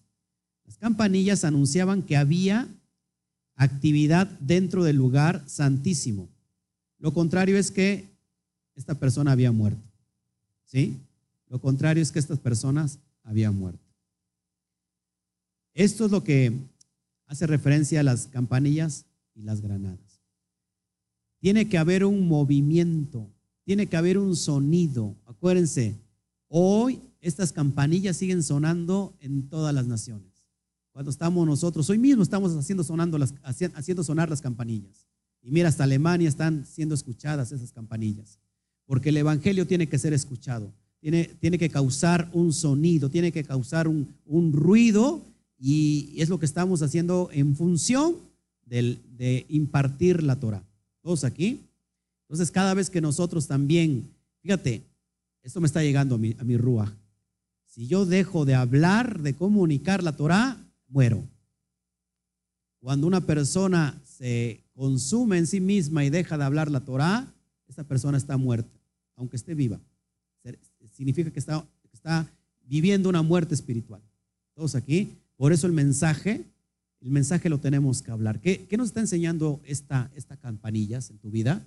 [0.66, 2.68] Las campanillas anunciaban que había
[3.56, 6.30] actividad dentro del lugar santísimo.
[7.00, 8.06] Lo contrario es que
[8.76, 9.82] esta persona había muerto.
[10.68, 10.98] ¿Sí?
[11.50, 13.80] Lo contrario es que estas personas habían muerto.
[15.74, 16.54] Esto es lo que
[17.26, 20.22] hace referencia a las campanillas y las granadas.
[21.40, 23.28] Tiene que haber un movimiento,
[23.64, 25.16] tiene que haber un sonido.
[25.26, 25.96] Acuérdense,
[26.48, 30.32] hoy estas campanillas siguen sonando en todas las naciones.
[30.92, 35.08] Cuando estamos nosotros, hoy mismo estamos haciendo, sonando las, haciendo sonar las campanillas.
[35.44, 38.40] Y mira, hasta Alemania están siendo escuchadas esas campanillas.
[38.88, 40.72] Porque el Evangelio tiene que ser escuchado.
[41.00, 45.22] Tiene, tiene que causar un sonido, tiene que causar un, un ruido.
[45.60, 48.16] Y es lo que estamos haciendo en función
[48.66, 50.64] de impartir la Torah.
[51.02, 51.62] Todos aquí.
[52.24, 54.10] Entonces, cada vez que nosotros también,
[54.42, 54.82] fíjate,
[55.44, 56.92] esto me está llegando a mi, a mi rúa.
[57.66, 60.58] Si yo dejo de hablar, de comunicar la Torah,
[60.88, 61.24] muero.
[62.80, 67.28] Cuando una persona se consume en sí misma y deja de hablar la Torah,
[67.68, 68.70] esa persona está muerta,
[69.18, 69.80] aunque esté viva.
[70.96, 72.32] Significa que está, está
[72.66, 74.02] viviendo una muerte espiritual.
[74.56, 75.10] Todos aquí.
[75.36, 76.46] Por eso el mensaje,
[77.02, 78.40] el mensaje lo tenemos que hablar.
[78.40, 81.62] ¿Qué, qué nos está enseñando esta, esta campanillas en tu vida?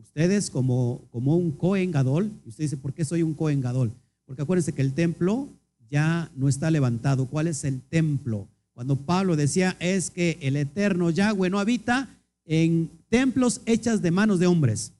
[0.00, 3.92] Ustedes como, como un Cohen Gadol, y usted dice, ¿por qué soy un Cohen Gadol?
[4.24, 5.48] Porque acuérdense que el templo
[5.90, 7.26] ya no está levantado.
[7.26, 8.48] ¿Cuál es el templo?
[8.72, 12.08] Cuando Pablo decía es que el eterno Yahweh no habita
[12.46, 14.92] en templos hechas de manos de hombres.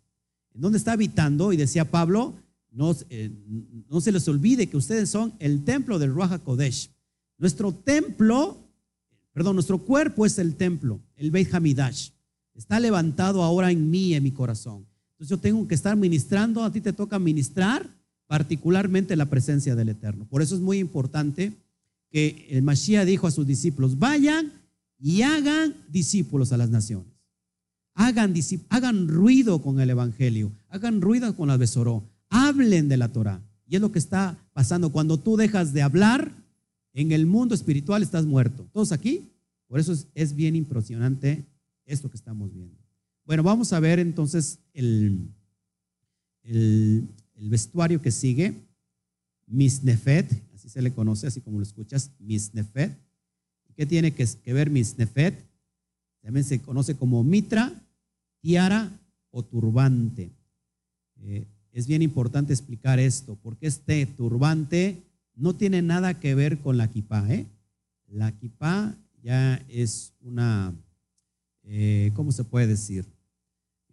[0.55, 1.53] ¿En dónde está habitando?
[1.53, 2.35] Y decía Pablo,
[2.71, 3.31] no, eh,
[3.89, 6.91] no se les olvide que ustedes son el templo del Ruach Kodesh.
[7.39, 8.59] Nuestro templo,
[9.33, 12.11] perdón, nuestro cuerpo es el templo, el Beit Hamidash.
[12.55, 14.87] Está levantado ahora en mí, en mi corazón.
[15.13, 17.89] Entonces yo tengo que estar ministrando, a ti te toca ministrar
[18.27, 20.27] particularmente la presencia del Eterno.
[20.27, 21.53] Por eso es muy importante
[22.11, 24.53] que el Mashiach dijo a sus discípulos, vayan
[24.99, 27.12] y hagan discípulos a las naciones.
[27.95, 28.35] Hagan,
[28.69, 33.43] hagan ruido con el Evangelio, hagan ruido con la Besoró, hablen de la Torah.
[33.67, 34.91] Y es lo que está pasando.
[34.91, 36.33] Cuando tú dejas de hablar,
[36.95, 38.67] en el mundo espiritual estás muerto.
[38.73, 39.31] ¿Todos aquí?
[39.67, 41.45] Por eso es, bien impresionante
[41.87, 42.79] esto que estamos viendo.
[43.25, 45.29] Bueno, vamos a ver entonces el,
[46.43, 48.55] el, el vestuario que sigue,
[49.47, 52.97] Misnefet, así se le conoce, así como lo escuchas, Misnefet.
[53.77, 55.45] ¿Qué tiene que, ver Misnefet?
[56.23, 57.73] También se conoce como mitra,
[58.43, 58.91] tiara
[59.31, 60.31] o turbante.
[61.23, 65.03] Eh, es bien importante explicar esto, porque este turbante
[65.35, 67.33] no tiene nada que ver con la kipá.
[67.33, 67.47] ¿eh?
[68.09, 70.75] La kipá ya es una,
[71.63, 73.07] eh, ¿cómo se puede decir?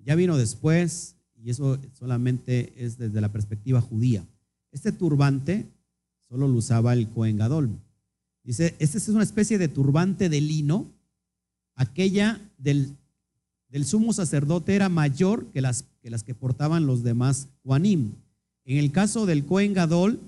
[0.03, 4.25] Ya vino después, y eso solamente es desde la perspectiva judía.
[4.71, 5.65] Este turbante
[6.27, 7.69] solo lo usaba el Cohen Gadol.
[8.43, 10.91] Dice, este es una especie de turbante de lino,
[11.75, 12.97] aquella del,
[13.70, 15.86] del sumo sacerdote era mayor que las,
[16.26, 18.11] que portaban los demás Juanim.
[18.65, 20.20] En el caso del Cohen Gadol,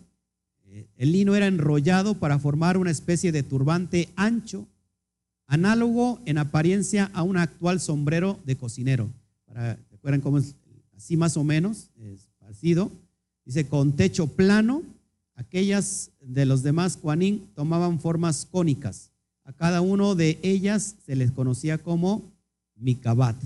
[0.65, 4.67] eh, el lino era enrollado para formar una especie de turbante ancho,
[5.47, 9.09] análogo en apariencia a un actual sombrero de cocinero.
[9.45, 10.55] Para, ¿Recuerdan cómo es
[10.95, 12.91] así más o menos, esparcido.
[13.43, 14.83] Dice, con techo plano,
[15.33, 19.09] aquellas de los demás Juanín tomaban formas cónicas.
[19.43, 22.30] A cada uno de ellas se les conocía como
[22.81, 23.41] Mikabat,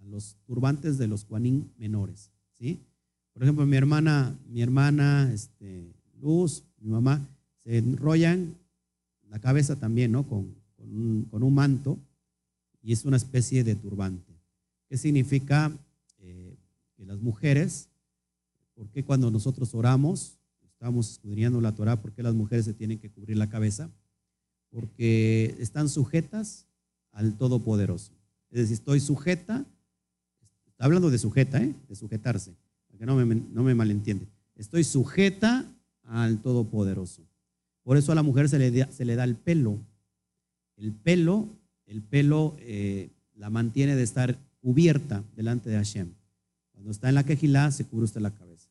[0.00, 2.30] a los turbantes de los Juanín menores.
[2.58, 2.78] ¿sí?
[3.32, 7.26] Por ejemplo, mi hermana, mi hermana este, Luz, mi mamá,
[7.64, 8.54] se enrollan
[9.28, 10.28] la cabeza también, ¿no?
[10.28, 11.98] Con, un, con un manto
[12.82, 14.32] y es una especie de turbante.
[14.88, 15.72] ¿Qué significa
[16.18, 16.56] que
[17.04, 17.88] las mujeres,
[18.74, 23.10] porque cuando nosotros oramos, estamos escudriñando la Torah, ¿por qué las mujeres se tienen que
[23.10, 23.90] cubrir la cabeza?
[24.70, 26.66] Porque están sujetas
[27.12, 28.12] al Todopoderoso.
[28.54, 29.66] Es decir, estoy sujeta
[30.74, 31.72] Está hablando de sujeta, ¿eh?
[31.88, 32.50] de sujetarse,
[32.88, 34.26] para que no me, no me malentiende.
[34.56, 35.64] Estoy sujeta
[36.02, 37.22] al Todopoderoso.
[37.84, 39.78] Por eso a la mujer se le, da, se le da el pelo.
[40.76, 41.48] El pelo,
[41.86, 46.08] el pelo eh, la mantiene de estar cubierta delante de Hashem.
[46.72, 48.68] Cuando está en la quejilá, se cubre usted la cabeza.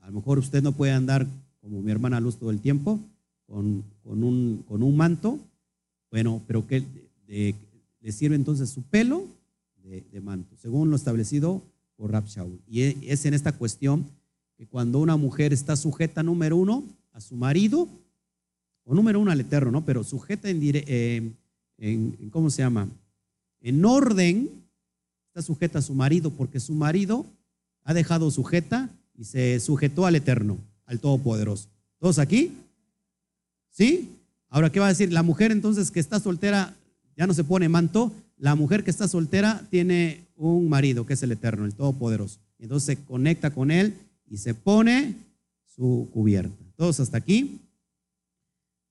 [0.00, 1.26] A lo mejor usted no puede andar
[1.62, 3.00] como mi hermana Luz todo el tiempo,
[3.46, 5.38] con, con, un, con un manto,
[6.10, 6.84] bueno, pero que
[8.00, 9.26] le sirve entonces su pelo
[9.82, 11.62] de, manto, según lo establecido
[11.96, 12.60] por Rab Shaul.
[12.66, 14.04] Y e, es en esta cuestión
[14.56, 17.88] que cuando una mujer está sujeta, número uno, a su marido,
[18.84, 19.84] o número uno al Eterno, ¿no?
[19.84, 21.30] Pero sujeta en, eh,
[21.78, 22.88] en, ¿cómo se llama?
[23.60, 24.50] En orden,
[25.28, 27.24] está sujeta a su marido, porque su marido
[27.84, 31.68] ha dejado sujeta y se sujetó al Eterno, al Todopoderoso.
[31.98, 32.52] ¿Todos aquí?
[33.70, 34.10] ¿Sí?
[34.48, 35.12] Ahora, ¿qué va a decir?
[35.12, 36.74] La mujer entonces que está soltera
[37.18, 38.12] ya no se pone manto.
[38.38, 42.38] La mujer que está soltera tiene un marido que es el Eterno, el Todopoderoso.
[42.60, 43.94] Entonces se conecta con él
[44.30, 45.16] y se pone
[45.66, 46.54] su cubierta.
[46.76, 47.60] ¿Todos hasta aquí?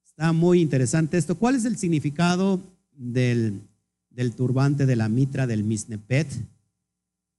[0.06, 1.36] Está muy interesante esto.
[1.36, 2.60] ¿Cuál es el significado
[2.92, 3.62] del,
[4.10, 6.28] del turbante de la mitra del misnepet?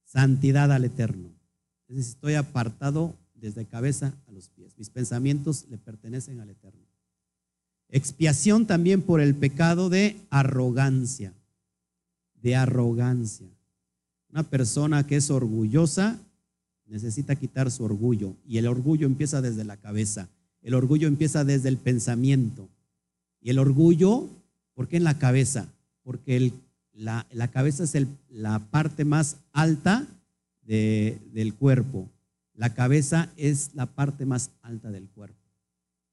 [0.05, 1.29] Santidad al Eterno.
[1.87, 4.73] Es decir, estoy apartado desde cabeza a los pies.
[4.75, 6.88] Mis pensamientos le pertenecen al Eterno.
[7.89, 11.33] Expiación también por el pecado de arrogancia.
[12.41, 13.47] De arrogancia.
[14.31, 16.19] Una persona que es orgullosa
[16.85, 18.35] necesita quitar su orgullo.
[18.47, 20.29] Y el orgullo empieza desde la cabeza.
[20.61, 22.69] El orgullo empieza desde el pensamiento.
[23.41, 24.27] Y el orgullo,
[24.75, 25.67] ¿por qué en la cabeza?
[26.03, 26.51] Porque
[26.93, 27.95] la, cabeza es
[28.29, 30.05] la parte más alta
[30.63, 32.07] de, del cuerpo.
[32.53, 35.38] La cabeza es la parte más alta del cuerpo.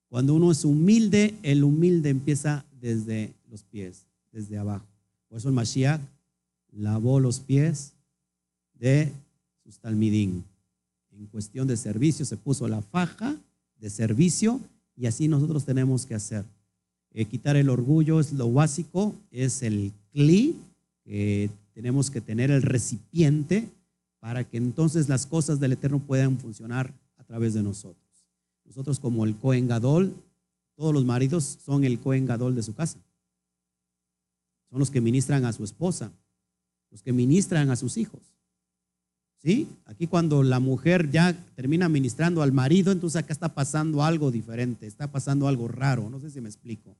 [0.08, 4.86] Cuando uno es humilde, el humilde empieza desde los pies, desde abajo.
[5.28, 6.00] Por eso el Mashiach
[6.72, 7.92] lavó los pies
[8.74, 9.12] de
[9.64, 10.44] sus talmidín.
[11.12, 13.36] En cuestión de servicio se puso la faja
[13.80, 14.60] de servicio
[14.96, 16.44] y así nosotros tenemos que hacer.
[17.12, 20.54] Eh, quitar el orgullo es lo básico, es el cli,
[21.04, 23.68] que tenemos que tener el recipiente
[24.18, 28.05] para que entonces las cosas del Eterno puedan funcionar a través de nosotros.
[28.66, 30.14] Nosotros como el Cohen Gadol,
[30.76, 32.98] todos los maridos son el Cohen Gadol de su casa.
[34.70, 36.12] Son los que ministran a su esposa,
[36.90, 38.20] los que ministran a sus hijos.
[39.38, 39.68] ¿Sí?
[39.84, 44.86] Aquí cuando la mujer ya termina ministrando al marido, entonces acá está pasando algo diferente,
[44.86, 46.96] está pasando algo raro, no sé si me explico.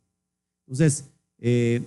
[0.66, 1.04] Entonces,
[1.38, 1.82] eh,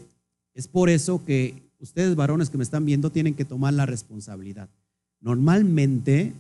[0.54, 4.70] es por eso que ustedes varones que me están viendo tienen que tomar la responsabilidad.
[5.22, 6.34] Normalmente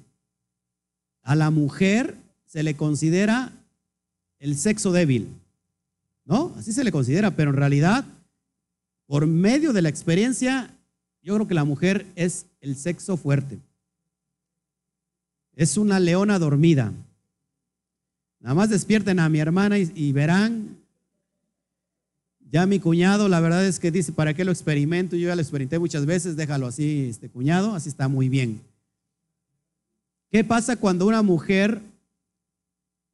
[1.21, 2.15] a la mujer
[2.49, 3.53] se le considera
[4.39, 5.27] el sexo débil,
[6.25, 6.51] ¿no?
[6.57, 8.05] Así se le considera, pero en realidad,
[9.05, 10.75] por medio de la experiencia,
[11.21, 13.59] yo creo que la mujer es el sexo fuerte.
[15.55, 16.91] Es una leona dormida.
[18.39, 20.75] Nada más despierten a mi hermana y, verán.
[22.49, 25.15] Ya mi cuñado, la verdad es que dice, ¿para qué lo experimento?
[25.15, 28.59] Yo ya lo experimenté muchas veces, déjalo así, este cuñado, así está muy bien.
[30.31, 31.79] ¿Qué pasa cuando una mujer,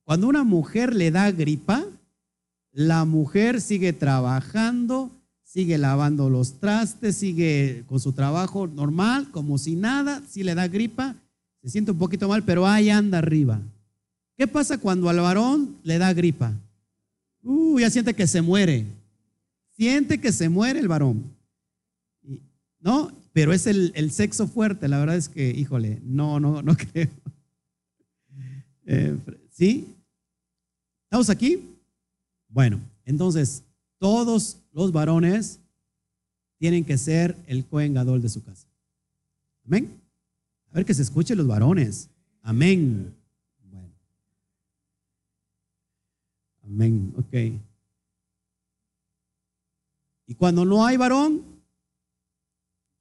[0.06, 1.84] cuando una mujer le da gripa,
[2.72, 5.10] la mujer sigue trabajando,
[5.44, 10.68] sigue lavando los trastes, sigue con su trabajo normal, como si nada, si le da
[10.68, 11.16] gripa,
[11.64, 13.60] se siente un poquito mal, pero ahí anda arriba.
[14.38, 16.54] ¿Qué pasa cuando al varón le da gripa?
[17.42, 18.86] Uh, ya siente que se muere.
[19.76, 21.24] Siente que se muere el varón.
[22.80, 23.12] ¿No?
[23.34, 24.88] Pero es el, el sexo fuerte.
[24.88, 27.10] La verdad es que, híjole, no, no, no creo.
[28.86, 29.18] Eh,
[29.52, 29.95] ¿Sí?
[31.16, 31.64] ¿Estamos aquí?
[32.50, 33.64] Bueno, entonces,
[34.00, 35.62] todos los varones
[36.58, 38.68] tienen que ser el Cohen de su casa.
[39.66, 39.98] Amén.
[40.70, 42.10] A ver que se escuchen los varones.
[42.42, 43.16] Amén.
[43.72, 43.90] Bueno.
[46.66, 47.14] Amén.
[47.16, 47.62] Ok.
[50.28, 51.44] Y cuando no hay varón,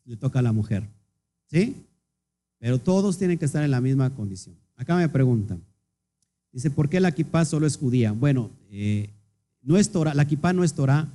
[0.05, 0.89] le toca a la mujer.
[1.51, 1.85] ¿Sí?
[2.61, 4.55] Pero todos tienen que estar en la misma condición.
[4.77, 5.61] Acá me preguntan.
[6.55, 8.13] Dice, ¿por qué la kipá solo es judía?
[8.13, 9.11] Bueno, eh,
[9.61, 11.09] no es Torah, la kipá no es Torah.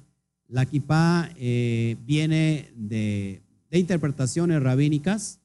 [0.49, 5.39] La kipá eh, viene de, interpretaciones rabínicas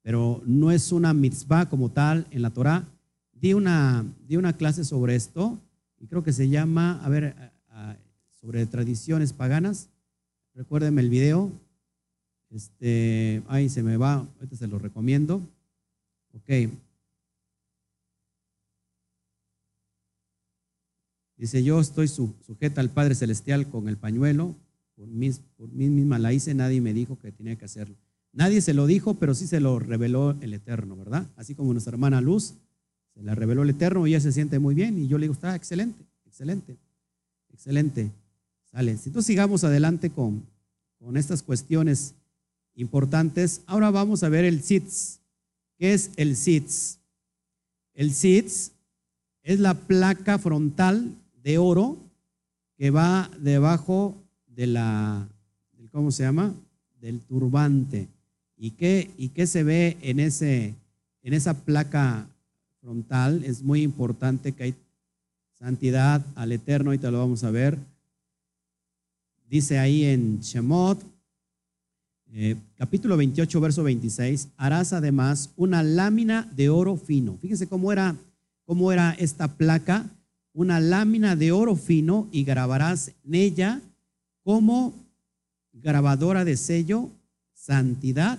[0.00, 2.86] pero no es una mitzvah como tal en la Torah.
[3.32, 5.58] Di una, di una clase sobre esto
[5.98, 7.34] y creo que se llama, a ver,
[8.38, 9.88] sobre tradiciones paganas.
[10.54, 11.50] Recuérdenme el video.
[12.50, 15.40] Este, ahí se me va, ahorita se lo recomiendo.
[16.34, 16.70] Ok.
[21.36, 24.54] Dice, yo estoy sujeta al Padre Celestial con el pañuelo,
[24.96, 27.96] por mí, misma la hice, nadie me dijo que tenía que hacerlo.
[28.32, 31.26] Nadie se lo dijo, pero sí se lo reveló el Eterno, ¿verdad?
[31.36, 32.54] Así como nuestra hermana Luz
[33.14, 34.98] se la reveló el Eterno y ella se siente muy bien.
[34.98, 36.76] Y yo le digo, está excelente, excelente,
[37.52, 38.10] excelente.
[38.70, 38.92] Sale.
[38.92, 40.44] Entonces sigamos adelante con,
[40.98, 42.14] con estas cuestiones
[42.74, 43.62] importantes.
[43.66, 45.20] Ahora vamos a ver el SITS.
[45.78, 46.98] ¿Qué es el SITS?
[47.94, 48.72] El SITS
[49.42, 51.14] es la placa frontal
[51.44, 51.96] de oro
[52.76, 54.16] que va debajo
[54.48, 55.28] de la,
[55.92, 56.54] ¿cómo se llama?
[57.00, 58.08] Del turbante.
[58.56, 60.74] ¿Y qué, y qué se ve en, ese,
[61.22, 62.26] en esa placa
[62.80, 63.44] frontal?
[63.44, 64.74] Es muy importante que hay
[65.58, 67.78] santidad al Eterno, te lo vamos a ver.
[69.48, 70.98] Dice ahí en Shemot,
[72.32, 77.36] eh, capítulo 28, verso 26, harás además una lámina de oro fino.
[77.40, 78.16] Fíjense cómo era,
[78.64, 80.10] cómo era esta placa,
[80.54, 83.82] una lámina de oro fino y grabarás en ella
[84.42, 84.94] como
[85.72, 87.10] grabadora de sello
[87.52, 88.38] santidad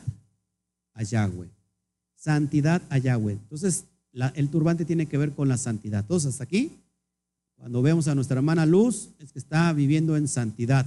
[0.94, 1.50] a Yahweh.
[2.16, 3.34] Santidad a Yahweh.
[3.34, 3.84] Entonces,
[4.34, 6.06] el turbante tiene que ver con la santidad.
[6.06, 6.72] Todos hasta aquí,
[7.58, 10.86] cuando vemos a nuestra hermana Luz, es que está viviendo en santidad.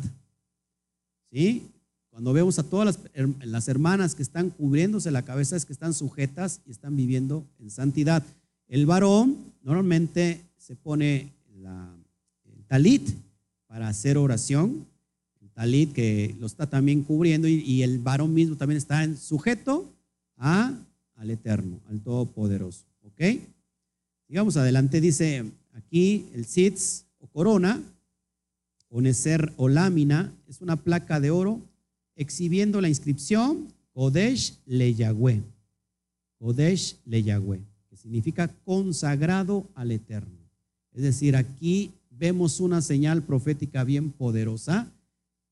[1.31, 1.67] ¿Sí?
[2.11, 5.93] Cuando vemos a todas las, las, hermanas que están cubriéndose la cabeza, es que están
[5.93, 8.25] sujetas y están viviendo en santidad.
[8.67, 11.33] El varón normalmente se pone
[11.63, 11.97] la,
[12.45, 13.09] el talit
[13.67, 14.87] para hacer oración,
[15.59, 19.93] talit que lo está también cubriendo y, el varón mismo también está en sujeto
[20.37, 20.73] a,
[21.17, 22.85] al Eterno, al Todopoderoso.
[23.03, 23.41] ¿Ok?
[24.29, 27.83] Sigamos adelante, dice aquí el sitz o corona,
[28.89, 31.61] o necer o lámina, es una placa de oro
[32.15, 35.43] exhibiendo la inscripción Kodesh le Yahweh.
[36.39, 40.48] Kodesh le Yahweh, que significa consagrado al Eterno.
[40.99, 44.91] Es decir, aquí vemos una señal profética bien poderosa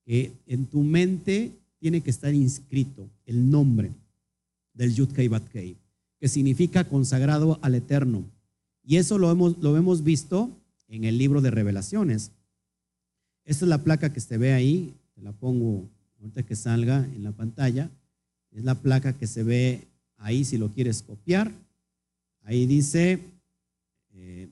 [0.05, 3.93] que en tu mente tiene que estar inscrito el nombre
[4.75, 5.77] del Yud Kei
[6.19, 8.25] que significa consagrado al Eterno.
[8.83, 10.51] Y eso lo hemos, lo hemos visto
[10.89, 12.33] en el libro de Revelaciones.
[13.45, 15.89] Esta es la placa que se ve ahí, te la pongo
[16.19, 17.89] ahorita que salga en la pantalla.
[18.51, 19.87] Es la placa que se ve
[20.17, 21.53] ahí si lo quieres copiar.
[22.43, 23.21] Ahí dice
[24.13, 24.49] eh,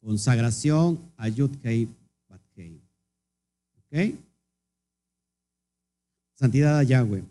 [0.00, 1.88] Consagración a Yud Kei
[2.28, 2.40] Bat
[3.76, 4.14] ¿Ok?
[6.34, 7.24] Santidad a Yahweh.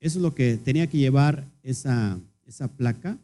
[0.00, 3.18] Eso es lo que tenía que llevar esa, esa placa.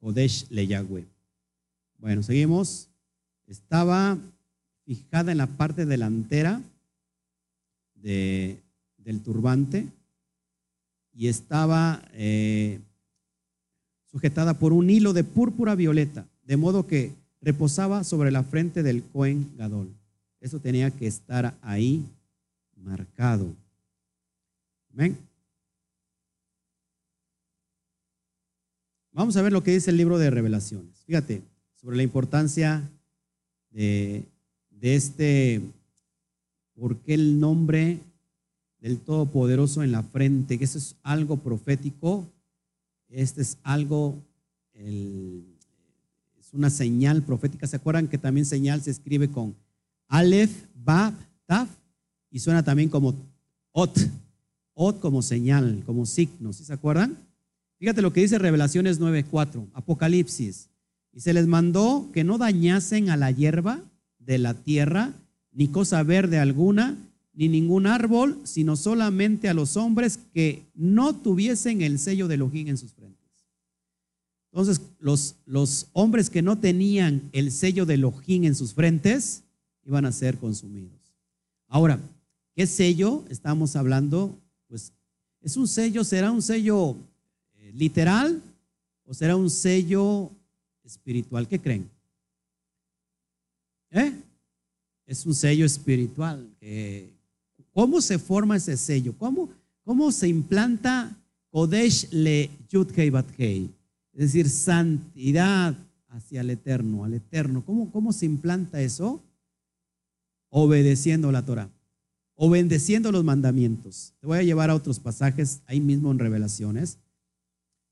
[0.00, 1.04] Kodesh le Yahweh.
[1.98, 2.88] Bueno, seguimos.
[3.46, 4.16] Estaba
[4.84, 6.62] fijada en la parte delantera
[7.94, 8.62] de,
[8.98, 9.88] del turbante
[11.18, 12.78] y estaba eh,
[14.06, 19.02] sujetada por un hilo de púrpura violeta, de modo que reposaba sobre la frente del
[19.02, 19.88] Cohen Gadol.
[20.40, 22.04] Eso tenía que estar ahí
[22.76, 23.52] marcado.
[24.92, 25.18] Amén.
[29.10, 31.02] Vamos a ver lo que dice el libro de revelaciones.
[31.04, 31.42] Fíjate,
[31.74, 32.88] sobre la importancia
[33.72, 34.22] de,
[34.70, 35.62] de este,
[36.76, 37.98] por qué el nombre
[38.80, 42.26] del Todopoderoso en la frente, que eso es algo profético,
[43.08, 44.22] este es algo,
[44.74, 47.66] es una señal profética.
[47.66, 49.54] ¿Se acuerdan que también señal se escribe con
[50.08, 51.14] Aleph, Bab,
[51.46, 51.68] Taf?
[52.30, 53.14] Y suena también como
[53.72, 53.98] Ot,
[54.74, 57.16] Ot como señal, como signo, ¿sí se acuerdan?
[57.78, 60.68] Fíjate lo que dice Revelaciones 9.4, Apocalipsis.
[61.12, 63.80] Y se les mandó que no dañasen a la hierba
[64.18, 65.12] de la tierra,
[65.52, 66.96] ni cosa verde alguna,
[67.38, 72.66] ni ningún árbol, sino solamente a los hombres que no tuviesen el sello de Elohim
[72.66, 73.16] en sus frentes.
[74.50, 79.44] Entonces, los, los hombres que no tenían el sello de Elohim en sus frentes
[79.84, 80.98] iban a ser consumidos.
[81.68, 82.00] Ahora,
[82.56, 84.36] ¿qué sello estamos hablando?
[84.66, 84.92] Pues
[85.40, 86.96] es un sello, será un sello
[87.54, 88.42] eh, literal
[89.04, 90.28] o será un sello
[90.82, 91.46] espiritual.
[91.46, 91.88] ¿Qué creen?
[93.92, 94.12] ¿Eh?
[95.06, 97.16] Es un sello espiritual que
[97.78, 99.14] ¿Cómo se forma ese sello?
[99.16, 99.50] ¿Cómo,
[99.84, 101.16] cómo se implanta
[101.48, 103.70] Kodesh le Yudkei Batkei?
[104.14, 105.76] Es decir, santidad
[106.08, 107.64] hacia el Eterno, al Eterno.
[107.64, 109.22] ¿Cómo, ¿Cómo se implanta eso?
[110.48, 111.70] Obedeciendo la Torah,
[112.34, 114.12] obedeciendo los mandamientos.
[114.18, 116.98] Te voy a llevar a otros pasajes ahí mismo en Revelaciones.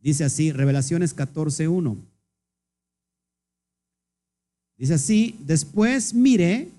[0.00, 1.94] Dice así, Revelaciones 14.1.
[4.78, 6.70] Dice así, después mire,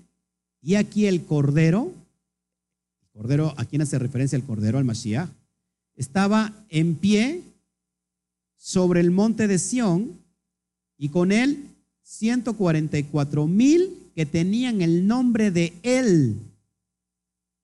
[0.60, 1.94] y aquí el Cordero
[3.18, 4.78] Cordero, ¿a quién hace referencia el Cordero?
[4.78, 5.28] Al Mashiach.
[5.96, 7.42] Estaba en pie
[8.56, 10.12] sobre el monte de Sión
[10.96, 11.64] y con él
[12.04, 16.36] 144 mil que tenían el nombre de Él,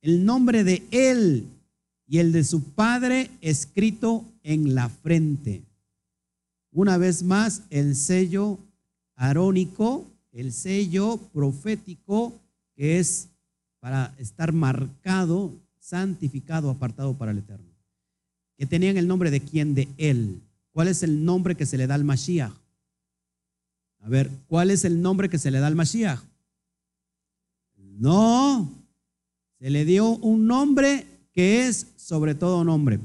[0.03, 1.47] el nombre de Él
[2.09, 5.63] y el de su Padre escrito en la frente.
[6.73, 8.59] Una vez más, el sello
[9.15, 12.33] arónico, el sello profético
[12.75, 13.29] que es
[13.85, 17.71] para estar marcado, santificado, apartado para el Eterno.
[18.57, 19.75] Que tenían el nombre de quién?
[19.75, 20.41] De Él.
[20.73, 22.51] ¿Cuál es el nombre que se le da al Mashiach?
[24.01, 26.19] A ver, ¿cuál es el nombre que se le da al Mashiach?
[27.77, 28.73] No,
[29.59, 32.99] se le dio un nombre que es sobre todo nombre.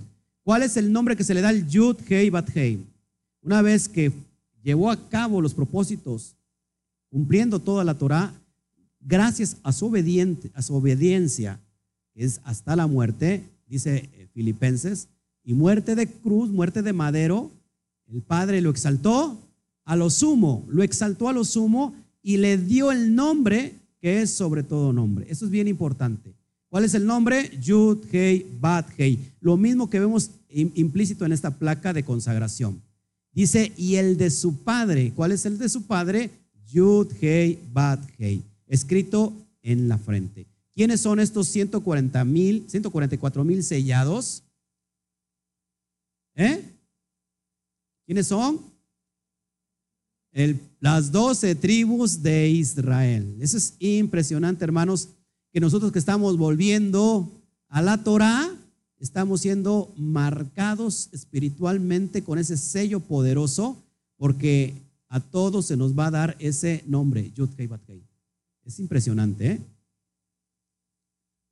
[0.45, 2.81] ¿Cuál es el nombre que se le da al Yud Hei Bat Hei?
[3.41, 4.13] Una vez que
[4.63, 6.37] llevó a cabo los propósitos,
[7.09, 8.33] cumpliendo toda la Torah,
[8.99, 11.59] gracias a su, obediencia,
[12.13, 15.07] que es hasta la muerte, dice eh, Filipenses,
[15.43, 17.51] y muerte de cruz, muerte de madero,
[18.07, 19.39] el Padre lo exaltó
[19.85, 24.31] a lo sumo, lo exaltó a lo sumo y le dio el nombre que es
[24.31, 25.25] sobre todo nombre.
[25.29, 26.33] Eso es bien importante.
[26.69, 27.51] ¿Cuál es el nombre?
[27.59, 29.17] Yud, Hei, Bat, Hei.
[29.41, 32.81] Lo mismo que vemos implícito en esta placa de consagración.
[33.33, 35.11] Dice, y el de su padre.
[35.15, 36.29] ¿Cuál es el de su padre?
[36.71, 38.43] Yud, Hei, Bat, Hei.
[38.69, 40.47] Escrito en la frente.
[40.73, 44.43] ¿Quiénes son estos 140 mil, 144 mil sellados?
[46.35, 46.63] ¿Eh?
[48.05, 48.69] ¿Quiénes son?
[50.79, 53.35] las doce tribus de Israel.
[53.39, 55.09] Eso es impresionante, hermanos,
[55.51, 57.29] que nosotros que estamos volviendo
[57.67, 58.49] a la Torah,
[58.99, 63.77] estamos siendo marcados espiritualmente con ese sello poderoso,
[64.17, 64.73] porque
[65.07, 67.49] a todos se nos va a dar ese nombre, Yud
[68.69, 69.59] Es impresionante, ¿eh?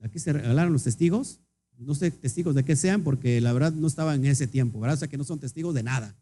[0.04, 1.40] Aquí se regalaron los testigos.
[1.80, 4.98] No sé testigos de qué sean, porque la verdad no estaba en ese tiempo, ¿verdad?
[4.98, 6.16] O sea que no son testigos de nada.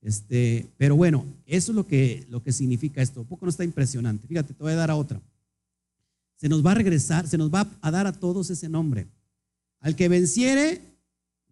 [0.00, 3.20] Este, pero bueno, eso es lo que, lo que significa esto.
[3.20, 4.26] Un poco no está impresionante.
[4.26, 5.20] Fíjate, te voy a dar a otra.
[6.36, 9.06] Se nos va a regresar, se nos va a dar a todos ese nombre.
[9.80, 10.80] Al que venciere,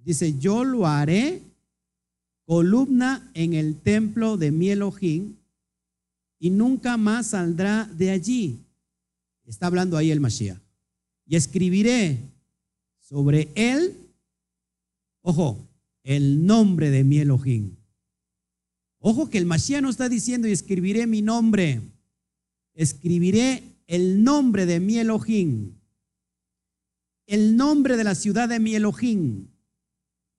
[0.03, 1.43] dice, yo lo haré
[2.47, 5.35] columna en el templo de mi Elohim
[6.43, 8.59] y nunca más saldrá de allí.
[9.45, 10.59] Está hablando ahí el Mashiach.
[11.27, 12.19] Y escribiré
[12.99, 13.97] sobre él,
[15.23, 15.69] ojo,
[16.03, 17.77] el nombre de mi Elohim
[19.05, 21.81] Ojo que el Mashiach no está diciendo y escribiré mi nombre.
[22.73, 25.75] Escribiré el nombre de mi Elohim.
[27.27, 29.49] El nombre de la ciudad de mi Elohim.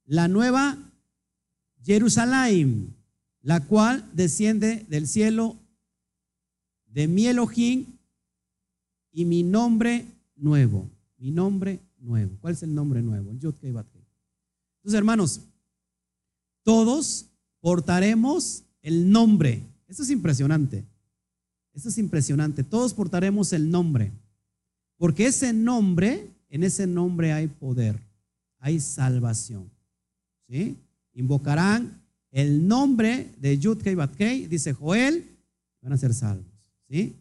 [0.05, 0.77] La nueva
[1.83, 2.95] Jerusalén,
[3.41, 5.57] la cual desciende del cielo
[6.85, 7.92] de mi Elohim
[9.13, 10.05] y mi nombre
[10.35, 10.89] nuevo.
[11.17, 12.35] Mi nombre nuevo.
[12.41, 13.29] ¿Cuál es el nombre nuevo?
[13.29, 15.39] El Entonces, hermanos,
[16.63, 17.27] todos
[17.61, 19.61] portaremos el nombre.
[19.87, 20.83] Esto es impresionante.
[21.73, 22.63] Esto es impresionante.
[22.63, 24.11] Todos portaremos el nombre.
[24.97, 27.99] Porque ese nombre, en ese nombre hay poder,
[28.59, 29.69] hay salvación.
[30.49, 30.75] ¿Sí?
[31.13, 32.01] Invocarán
[32.31, 35.23] el nombre de Yud Kei dice Joel,
[35.81, 36.51] van a ser salvos.
[36.89, 37.13] ¿Sí?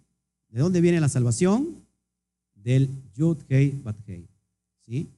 [0.49, 1.82] ¿De dónde viene la salvación?
[2.63, 3.81] Del Yud Kei
[4.87, 5.09] ¿Sí?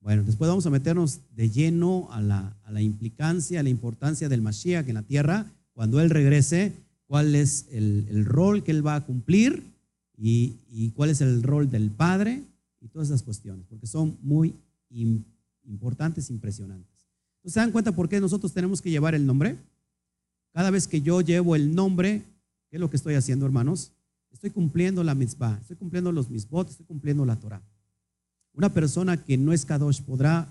[0.00, 4.88] Bueno, después vamos a meternos de lleno a la, implicancia, a la importancia del Mashiach
[4.88, 6.72] en la tierra, cuando Él regrese,
[7.06, 9.62] cuál es el, rol que Él va a cumplir
[10.16, 12.42] y, cuál es el rol del Padre
[12.80, 14.54] y todas esas cuestiones, porque son muy
[15.64, 16.88] importantes, impresionantes.
[17.44, 19.56] ¿Se dan cuenta por qué nosotros tenemos que llevar el nombre?
[20.52, 22.22] Cada vez que yo llevo el nombre,
[22.70, 23.92] ¿qué es lo que estoy haciendo, hermanos?
[24.40, 27.60] Estoy cumpliendo la mitzvah, estoy cumpliendo los mitzvot, estoy cumpliendo la Torah.
[28.54, 30.48] Una persona que no es Kadosh podrá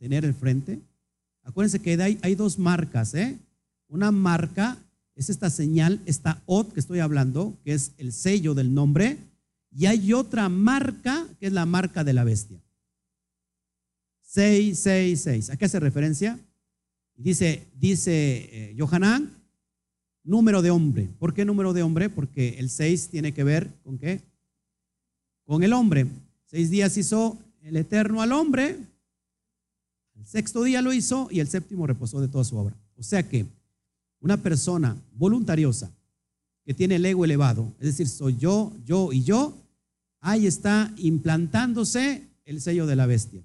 [0.00, 0.80] tener el frente.
[1.44, 3.14] Acuérdense que hay, dos marcas.
[3.14, 3.38] ¿eh?
[3.86, 4.76] Una marca
[5.14, 9.18] es esta señal, esta OT que estoy hablando, que es el sello del nombre.
[9.70, 12.60] Y hay otra marca que es la marca de la bestia.
[14.22, 15.50] 666.
[15.50, 16.40] ¿A qué hace referencia?
[17.14, 18.74] Dice, dice eh,
[20.26, 21.08] número de hombre.
[21.18, 22.10] ¿Por qué número de hombre?
[22.10, 24.20] Porque el 6 tiene que ver con qué?
[25.46, 26.06] Con el hombre.
[26.44, 28.76] Seis días hizo el Eterno al hombre,
[30.14, 32.74] el sexto día lo hizo y el séptimo reposó de toda su obra.
[32.96, 33.46] O sea que
[34.20, 35.90] una persona voluntariosa
[36.64, 39.54] que tiene el ego elevado, es decir, soy yo, yo y yo,
[40.20, 43.42] ahí está implantándose el sello de la bestia.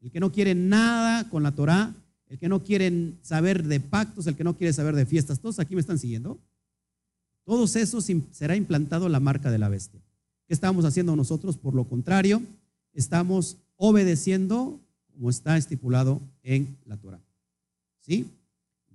[0.00, 1.94] El que no quiere nada con la Torah,
[2.30, 5.58] el que no quiere saber de pactos, el que no quiere saber de fiestas, todos
[5.58, 6.38] aquí me están siguiendo.
[7.44, 10.00] Todos esos será implantado la marca de la bestia.
[10.46, 11.56] ¿Qué estamos haciendo nosotros?
[11.56, 12.40] Por lo contrario,
[12.94, 14.78] estamos obedeciendo
[15.12, 17.20] como está estipulado en la Torah.
[17.98, 18.26] ¿Sí?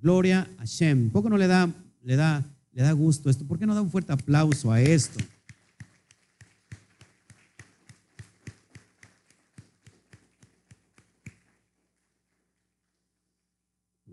[0.01, 1.09] Gloria a Shem.
[1.09, 1.69] ¿Poco no le da,
[2.03, 3.45] le da, le da gusto esto?
[3.45, 5.19] ¿Por qué no da un fuerte aplauso a esto?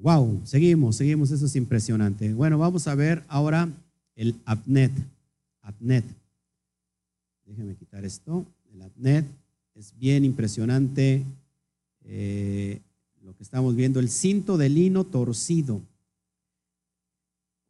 [0.03, 2.35] Wow, seguimos, seguimos, eso es impresionante.
[2.35, 3.69] Bueno, vamos a ver ahora
[4.17, 4.91] el APNET.
[5.61, 6.05] APNET.
[7.47, 8.45] Déjenme quitar esto.
[8.75, 9.25] El APNET
[9.77, 11.25] es bien impresionante
[12.05, 12.81] eh,
[13.23, 14.01] lo que estamos viendo.
[14.01, 15.81] El cinto de lino torcido.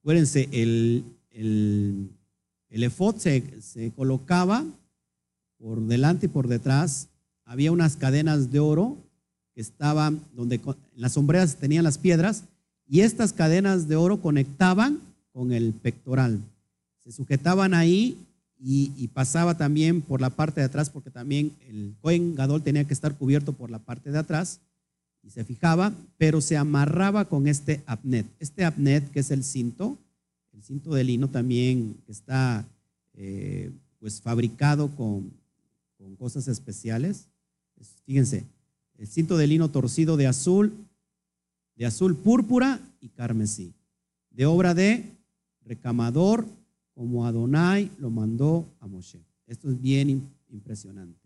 [0.00, 2.08] Acuérdense, el, el,
[2.70, 4.64] el efod se, se colocaba
[5.58, 7.10] por delante y por detrás.
[7.44, 8.96] Había unas cadenas de oro
[9.54, 10.60] que estaban donde
[10.96, 12.44] las sombreras tenían las piedras
[12.88, 15.00] y estas cadenas de oro conectaban
[15.32, 16.40] con el pectoral.
[17.02, 18.16] Se sujetaban ahí
[18.64, 22.94] y, pasaba también por la parte de atrás porque también el Cohen Gadol tenía que
[22.94, 24.60] estar cubierto por la parte de atrás
[25.22, 28.26] y se fijaba, pero se amarraba con este apnet.
[28.38, 29.98] Este apnet que es el cinto,
[30.52, 32.64] el cinto de lino también está
[33.14, 35.32] eh, pues fabricado con,
[35.98, 37.26] con cosas especiales.
[38.06, 38.44] Fíjense,
[39.02, 40.72] el cinto de lino torcido de azul,
[41.74, 43.74] de azul púrpura y carmesí,
[44.30, 45.10] de obra de
[45.64, 46.46] recamador,
[46.94, 49.18] como Adonai lo mandó a Moshe.
[49.48, 51.18] Esto es bien impresionante.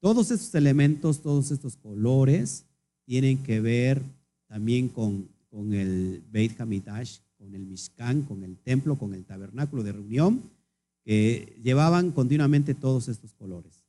[0.00, 2.64] Todos estos elementos, todos estos colores
[3.04, 4.02] tienen que ver
[4.48, 9.84] también con, con el Beit Hamidash, con el Mishkan, con el templo, con el tabernáculo
[9.84, 10.42] de reunión,
[11.04, 13.84] que llevaban continuamente todos estos colores.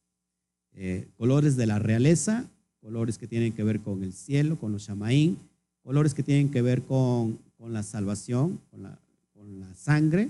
[0.73, 2.51] Eh, colores de la realeza
[2.85, 5.39] colores que tienen que ver con el cielo, con los shamaín,
[5.81, 8.99] colores que tienen que ver con, la salvación, con la,
[9.33, 10.27] con la sangre.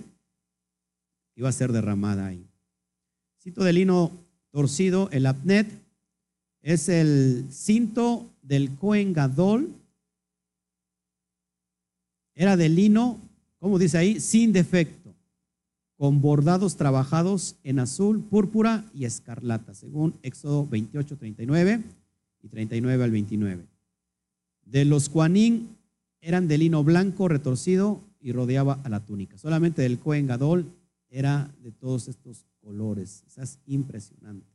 [1.33, 2.47] Que iba a ser derramada ahí.
[3.39, 4.09] Cinto de lino
[4.51, 5.67] torcido, el apnet,
[6.61, 9.69] es el cinto del Cohen Gadol.
[12.35, 13.19] Era de lino,
[13.59, 15.13] como dice ahí, sin defecto,
[15.97, 21.83] con bordados trabajados en azul, púrpura y escarlata, según Éxodo 28, 39
[22.45, 23.65] y 39 al 29.
[24.65, 25.69] De los Juanín
[26.21, 29.37] eran de lino blanco retorcido y rodeaba a la túnica.
[29.37, 30.71] Solamente del Cohen Gadol
[31.09, 33.23] era de todos estos colores.
[33.35, 34.45] es impresionante.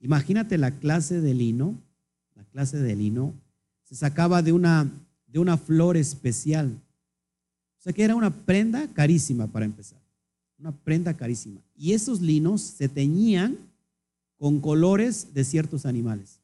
[0.00, 1.78] Imagínate la clase de lino,
[2.34, 3.32] la clase de lino
[3.84, 4.90] se sacaba de una,
[5.28, 6.80] de una flor especial.
[7.78, 10.00] O sea que era una prenda carísima para empezar.
[10.58, 11.60] Una prenda carísima.
[11.76, 13.56] Y esos linos se teñían
[14.36, 16.40] con colores de ciertos animales.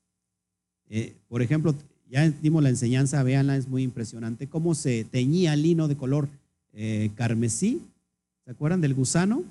[0.91, 1.75] Eh, por ejemplo,
[2.11, 6.29] ya dimos la enseñanza, véanla, es muy impresionante, cómo se teñía lino de color
[6.73, 7.81] eh, carmesí.
[8.45, 9.45] ¿Se acuerdan del gusano?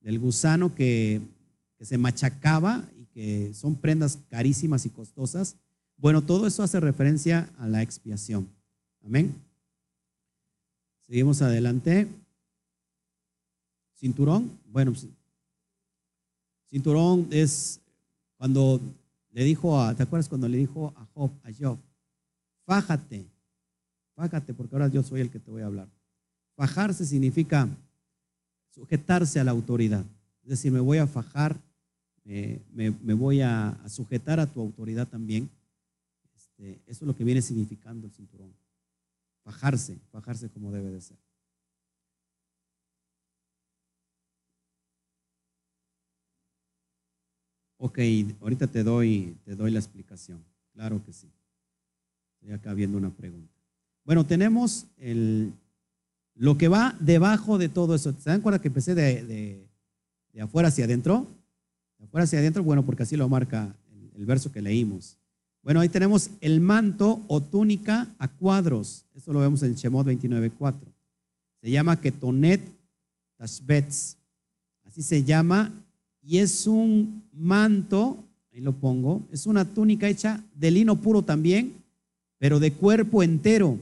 [0.00, 1.20] Del gusano que,
[1.78, 5.56] que se machacaba y que son prendas carísimas y costosas.
[5.96, 8.48] Bueno, todo eso hace referencia a la expiación.
[9.04, 9.32] Amén.
[11.06, 12.08] Seguimos adelante.
[13.94, 14.50] Cinturón.
[14.66, 15.06] Bueno, pues,
[16.68, 17.80] cinturón es
[18.36, 18.80] cuando
[19.36, 21.78] le dijo a, ¿te acuerdas cuando le dijo a Job, a Job,
[22.64, 23.26] fájate,
[24.14, 25.88] fájate porque ahora yo soy el que te voy a hablar.
[26.56, 27.68] Fajarse significa
[28.70, 30.06] sujetarse a la autoridad.
[30.42, 31.54] Es decir, me voy a fajar,
[32.24, 35.50] me, voy a, sujetar a tu autoridad también.
[36.34, 38.54] Este, eso es lo que viene significando el cinturón.
[39.44, 41.18] Fajarse, fajarse como debe de ser.
[47.78, 47.98] Ok,
[48.40, 50.42] ahorita te doy, te doy la explicación.
[50.72, 51.28] Claro que sí.
[52.34, 53.52] Estoy acá viendo una pregunta.
[54.04, 55.52] Bueno, tenemos el,
[56.36, 58.12] lo que va debajo de todo eso.
[58.18, 59.66] ¿Se dan cuenta que empecé de,
[60.40, 61.26] afuera hacia adentro?
[61.98, 63.74] De afuera hacia adentro, bueno, porque así lo marca
[64.14, 65.16] el, verso que leímos.
[65.62, 69.04] Bueno, ahí tenemos el manto o túnica a cuadros.
[69.14, 70.74] Eso lo vemos en Shemot 29.4.
[71.62, 72.60] Se llama Ketonet
[73.36, 74.16] Tashbetz.
[74.84, 75.72] Así se llama
[76.26, 78.18] y es un manto,
[78.52, 81.84] ahí lo pongo, es una túnica hecha de lino puro también,
[82.38, 83.78] pero de cuerpo entero,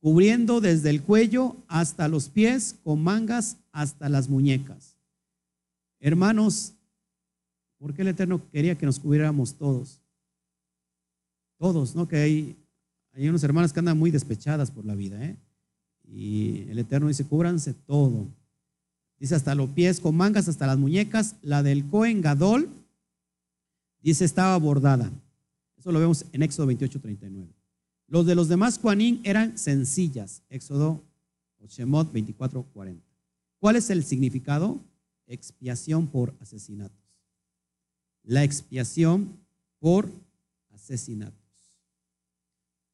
[0.00, 4.96] cubriendo desde el cuello hasta los pies, con mangas hasta las muñecas.
[5.98, 6.72] Hermanos,
[7.78, 10.00] ¿por qué el Eterno quería que nos cubriéramos todos?
[11.58, 12.06] Todos, ¿no?
[12.06, 12.56] Que hay,
[13.12, 15.36] hay unas hermanas que andan muy despechadas por la vida, ¿eh?
[16.04, 18.28] Y el Eterno dice, cúbranse todo.
[19.22, 21.36] Dice hasta los pies con mangas, hasta las muñecas.
[21.42, 22.68] La del Cohen Gadol,
[24.02, 25.12] dice estaba bordada.
[25.78, 27.48] Eso lo vemos en Éxodo 28, 39.
[28.08, 30.42] Los de los demás Juanín eran sencillas.
[30.50, 31.04] Éxodo
[31.68, 33.00] Shemot 24, 40.
[33.60, 34.80] ¿Cuál es el significado?
[35.28, 36.98] Expiación por asesinatos.
[38.24, 39.38] La expiación
[39.78, 40.10] por
[40.74, 41.38] asesinatos.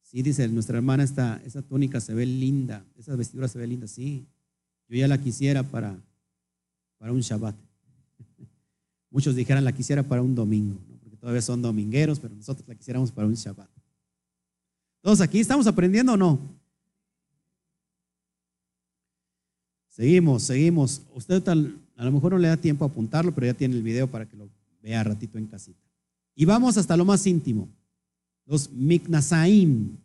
[0.03, 3.87] Sí, dice nuestra hermana, esta, esa túnica se ve linda, esa vestidura se ve linda,
[3.87, 4.27] sí.
[4.87, 5.99] Yo ya la quisiera para,
[6.99, 7.55] para un Shabbat.
[9.09, 13.11] Muchos dijeran la quisiera para un domingo, porque todavía son domingueros, pero nosotros la quisiéramos
[13.11, 13.69] para un Shabbat.
[15.01, 16.39] ¿Todos aquí estamos aprendiendo o no?
[19.87, 21.01] Seguimos, seguimos.
[21.15, 21.55] Usted a
[22.05, 24.37] lo mejor no le da tiempo a apuntarlo, pero ya tiene el video para que
[24.37, 24.49] lo
[24.81, 25.81] vea ratito en casita.
[26.35, 27.67] Y vamos hasta lo más íntimo.
[28.45, 29.97] Los miknasaim,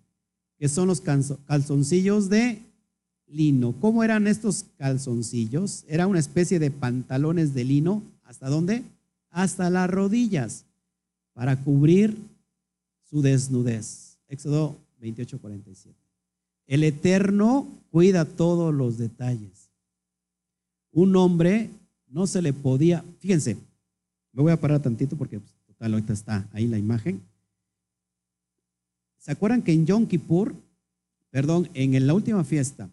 [0.59, 2.63] que son los calzoncillos de
[3.27, 3.75] lino.
[3.81, 5.85] ¿Cómo eran estos calzoncillos?
[5.89, 8.03] Era una especie de pantalones de lino.
[8.25, 8.83] ¿Hasta dónde?
[9.31, 10.65] Hasta las rodillas,
[11.33, 12.17] para cubrir
[13.11, 14.19] su desnudez.
[14.29, 15.95] Éxodo 28, 47.
[16.67, 19.71] El Eterno cuida todos los detalles.
[20.93, 21.71] Un hombre
[22.09, 23.57] no se le podía, fíjense,
[24.33, 27.21] me voy a parar tantito porque pues, total ahorita está ahí la imagen.
[29.19, 30.55] ¿Se acuerdan que en Yom Kippur,
[31.31, 32.89] perdón, en la última fiesta,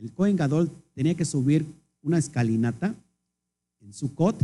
[0.00, 1.64] el Cohen Gadol tenía que subir
[2.02, 2.94] una escalinata
[3.80, 4.36] en su cot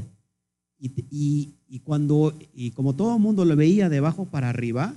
[0.79, 4.95] y, y, cuando, y como todo el mundo lo veía de abajo para arriba,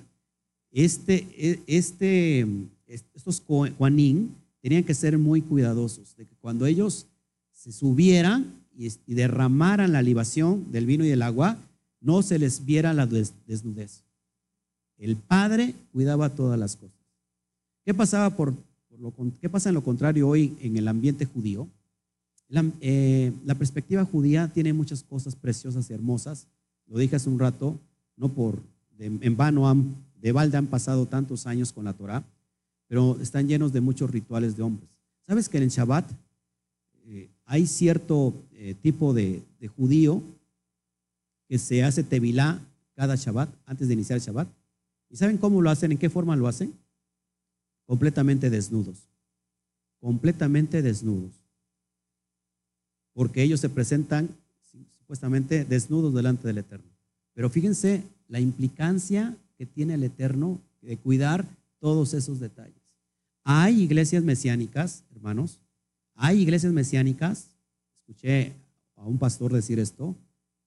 [0.72, 2.46] este, e, este,
[2.88, 3.42] estos
[3.78, 7.08] Juanín tenían que ser muy cuidadosos, de que cuando ellos
[7.52, 11.58] se subieran y, derramaran la libación del vino y del agua,
[12.02, 14.04] no se les viera la desnudez.
[14.98, 16.96] El Padre cuidaba todas las cosas.
[17.86, 18.54] ¿Qué pasaba por,
[19.42, 21.68] qué pasa en lo contrario hoy en el ambiente judío?
[22.48, 26.48] La, eh, la, perspectiva judía tiene muchas cosas preciosas y hermosas.
[26.88, 27.80] Lo dije hace un rato,
[28.18, 28.60] no por
[29.00, 32.24] en vano han, de balde han pasado tantos años con la Torah,
[32.88, 34.90] pero están llenos de muchos rituales de hombres.
[35.26, 36.12] ¿Sabes que en el Shabbat
[37.06, 39.42] eh, hay cierto eh, tipo de,
[39.76, 40.22] judío
[41.48, 42.60] que se hace tevilá
[42.96, 44.48] cada Shabbat, antes de iniciar el Shabbat.
[45.10, 45.92] ¿Y saben cómo lo hacen?
[45.92, 46.74] ¿En qué forma lo hacen?
[47.90, 49.00] Completamente desnudos.
[50.00, 51.32] Completamente desnudos.
[53.14, 54.30] Porque ellos se presentan
[55.00, 56.86] supuestamente desnudos delante del Eterno.
[57.34, 61.48] Pero fíjense la implicancia que tiene el Eterno de cuidar
[61.80, 62.76] todos esos detalles.
[63.44, 65.58] Hay iglesias mesiánicas, hermanos,
[66.14, 67.48] hay iglesias mesiánicas,
[68.02, 68.54] escuché
[68.98, 70.16] a un pastor decir esto,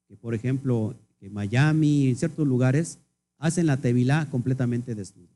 [0.09, 2.99] que por ejemplo, que Miami, en ciertos lugares,
[3.39, 5.32] hacen la tevilá completamente desnudos.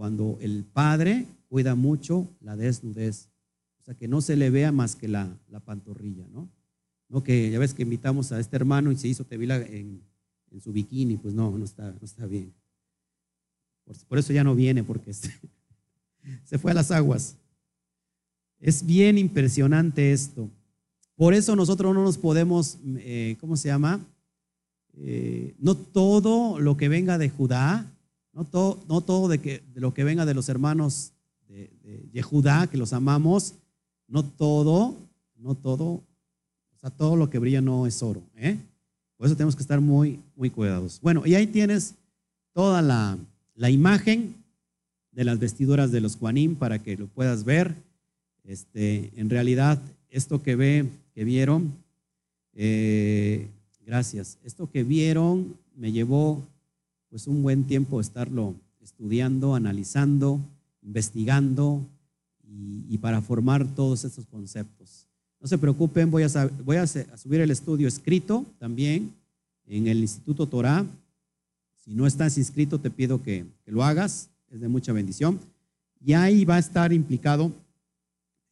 [0.00, 3.28] Cuando el padre cuida mucho la desnudez,
[3.82, 5.36] o sea, que no se le vea más que la,
[5.66, 6.48] pantorrilla, ¿no?
[7.10, 10.02] No que ya ves que invitamos a este hermano y se hizo tevilá en,
[10.58, 12.50] su bikini, pues no, no está, no está bien.
[14.08, 15.34] Por, eso ya no viene, porque este,
[16.44, 17.36] se fue a las aguas.
[18.58, 20.48] Es bien impresionante esto.
[21.14, 24.00] Por eso nosotros no nos podemos, eh, ¿cómo se llama?
[24.94, 27.94] Eh, no todo lo que venga de Judá,
[28.32, 28.48] no,
[28.88, 31.12] no todo de, que, de, lo que venga de los hermanos
[31.48, 33.54] de, Judá, que los amamos,
[34.06, 34.94] no todo,
[35.36, 38.22] no todo, o sea, todo lo que brilla no es oro.
[38.36, 38.56] ¿eh?
[39.16, 41.00] Por eso tenemos que estar muy, muy cuidados.
[41.00, 41.94] Bueno, y ahí tienes
[42.52, 43.18] toda la,
[43.54, 44.34] la imagen
[45.12, 47.74] de las vestiduras de los Juanim para que lo puedas ver.
[48.44, 51.72] Este, en realidad, esto que ve, que vieron,
[52.54, 53.48] eh,
[53.84, 54.38] gracias.
[54.44, 56.42] Esto que vieron me llevó
[57.10, 60.40] pues un buen tiempo estarlo estudiando, analizando,
[60.82, 61.84] investigando
[62.88, 65.06] y, para formar todos estos conceptos.
[65.40, 69.12] No se preocupen, voy, a, subir el estudio escrito también
[69.66, 70.86] en el Instituto Torah.
[71.84, 75.38] Si no estás inscrito, te pido que, que lo hagas es de mucha bendición.
[76.04, 77.52] Y ahí va a estar implicado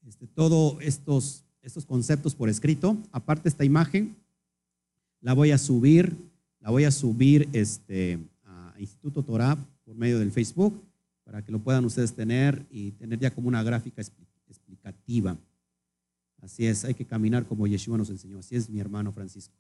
[0.07, 2.97] este, todos estos, estos conceptos por escrito.
[3.13, 4.17] Aparte esta imagen,
[5.21, 6.15] la voy a subir,
[6.61, 8.19] la voy a subir este,
[8.81, 10.83] Instituto Torah por medio del Facebook
[11.25, 14.03] para que lo puedan ustedes tener y tener ya como una gráfica
[14.47, 15.37] explicativa.
[16.41, 18.39] Así es, hay que caminar como Yeshua nos enseñó.
[18.39, 19.55] Así es mi hermano Francisco.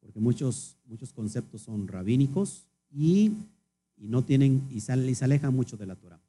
[0.00, 3.32] Porque muchos, muchos conceptos son rabínicos y
[3.96, 6.20] y no tienen y, se alejan mucho de la Torah.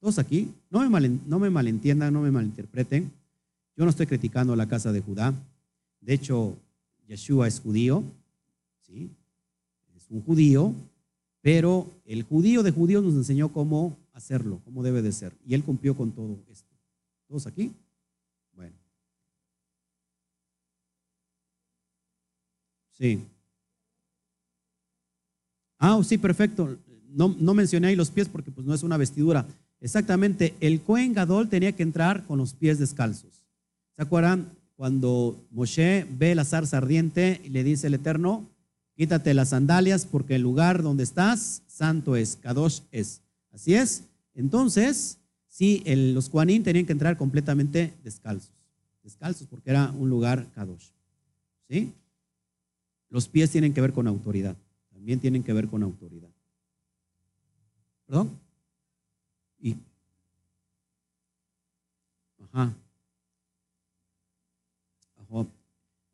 [0.00, 3.10] Todos aquí, no me, no me malentiendan, no me malinterpreten.
[3.76, 5.32] Yo no estoy criticando la casa de Judá.
[6.00, 6.56] De hecho,
[7.06, 8.02] Yeshua es judío,
[8.80, 9.08] ¿sí?
[9.96, 10.74] Es un judío,
[11.42, 15.34] pero el judío de judíos nos enseñó cómo hacerlo, cómo debe de ser.
[15.46, 16.74] Y él cumplió con todo esto.
[17.28, 17.72] ¿Todos aquí?
[18.54, 18.76] Bueno.
[22.92, 23.22] Sí.
[25.78, 26.78] Ah, sí, perfecto
[27.14, 29.46] no, mencioné ahí los pies porque pues no es una vestidura.
[29.80, 33.44] Exactamente, el Cohen Gadol tenía que entrar con los pies descalzos.
[33.96, 34.50] ¿Se acuerdan?
[34.76, 38.48] Cuando Moshe ve la zarza ardiente y le dice el Eterno,
[38.96, 43.20] quítate las sandalias porque el lugar donde estás, santo es, Kadosh es.
[43.52, 44.04] Así es.
[44.34, 45.18] Entonces,
[45.48, 48.52] sí, los Juanín tenían que entrar completamente descalzos.
[49.02, 50.90] descalzos porque era un lugar kadosh.
[51.68, 51.92] ¿Sí?
[53.10, 54.56] Los pies tienen que ver con autoridad,
[54.92, 56.30] también tienen que ver con autoridad.
[58.06, 58.38] ¿Perdón?
[59.60, 59.76] Y
[62.52, 62.74] Ajá.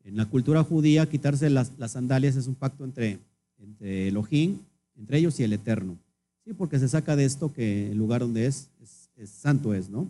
[0.09, 3.19] En la cultura judía, quitarse las, sandalias es un pacto entre,
[3.59, 4.57] entre Elohim,
[4.97, 5.99] entre ellos y el Eterno.
[6.43, 8.69] Sí, porque se saca de esto que el lugar donde es,
[9.15, 10.09] es, santo es, ¿no?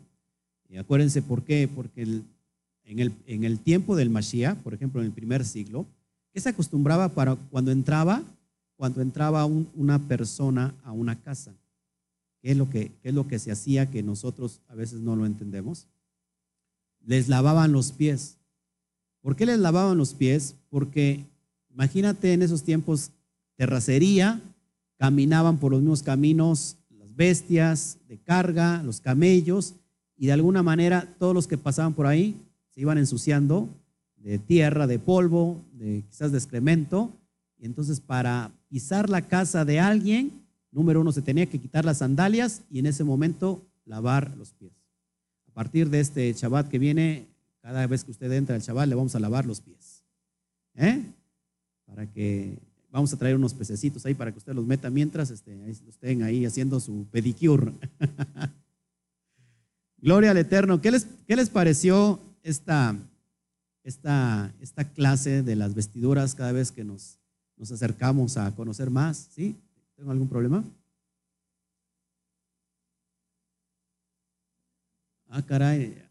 [0.70, 5.08] Y acuérdense por qué, porque en, el, en el tiempo del Mashiach, por ejemplo, en
[5.08, 5.86] el primer siglo,
[6.32, 8.24] ¿qué se acostumbraba para cuando entraba,
[8.78, 11.52] cuando entraba una persona a una casa?
[12.42, 15.18] ¿Qué es, lo que, ¿Qué es lo que se hacía que nosotros a veces no
[15.18, 15.88] lo entendemos?
[17.06, 18.38] Les lavaban los pies.
[19.22, 20.56] ¿Por qué les lavaban los pies?
[20.70, 21.26] Porque
[21.70, 23.12] imagínate en esos tiempos
[23.56, 24.42] terracería,
[24.98, 29.76] caminaban por los mismos caminos las bestias de carga, los camellos,
[30.18, 32.36] y de alguna manera todos los que pasaban por ahí
[32.70, 33.70] se iban ensuciando
[34.18, 37.12] de tierra, de polvo, de quizás de excremento,
[37.58, 40.32] y entonces para pisar la casa de alguien,
[40.72, 44.72] número uno, se tenía que quitar las sandalias y en ese momento lavar los pies.
[45.48, 47.28] A partir de este Shabbat que viene,
[47.62, 50.04] cada vez que usted entra al Shabbat le vamos a lavar los pies.
[50.76, 51.04] ¿Eh?
[51.86, 52.58] Para que
[52.92, 56.46] vamos a traer unos pececitos ahí para que usted los meta mientras este, estén ahí
[56.46, 57.74] haciendo su pedicure.
[59.98, 60.82] Gloria al Eterno.
[60.82, 62.96] ¿Qué les, qué les pareció esta,
[63.84, 67.20] esta, esta clase de las vestiduras cada vez que nos,
[67.58, 69.30] nos acercamos a conocer más?
[69.32, 69.56] ¿Sí?
[69.96, 70.64] ¿Tengo algún problema?
[75.28, 76.09] Ah, caray.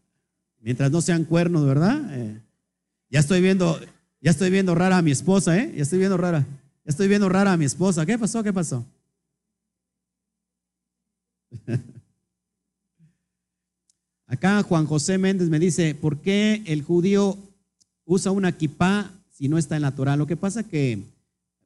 [0.61, 2.01] Mientras no sean cuernos, ¿verdad?
[2.11, 2.41] Eh,
[3.09, 3.79] ya estoy viendo,
[4.21, 5.73] ya estoy viendo rara a mi esposa, ¿eh?
[5.75, 6.45] Ya estoy viendo rara.
[6.85, 8.05] Ya estoy viendo rara a mi esposa.
[8.05, 8.43] ¿Qué pasó?
[8.43, 8.85] ¿Qué pasó?
[14.27, 17.37] Acá Juan José Méndez me dice, ¿por qué el judío
[18.05, 20.15] usa una kipá si no está en la Torah?
[20.17, 21.01] Lo que pasa que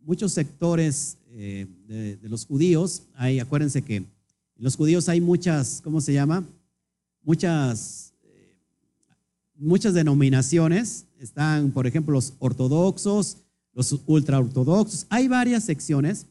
[0.01, 4.07] muchos sectores eh, de, los judíos, hay, acuérdense que en
[4.55, 6.45] los judíos hay muchas, ¿cómo se llama?
[7.23, 8.12] muchas,
[9.55, 11.05] muchas denominaciones.
[11.19, 13.37] Están, por ejemplo, los ortodoxos,
[13.73, 15.05] los ultraortodoxos.
[15.09, 16.25] Hay varias secciones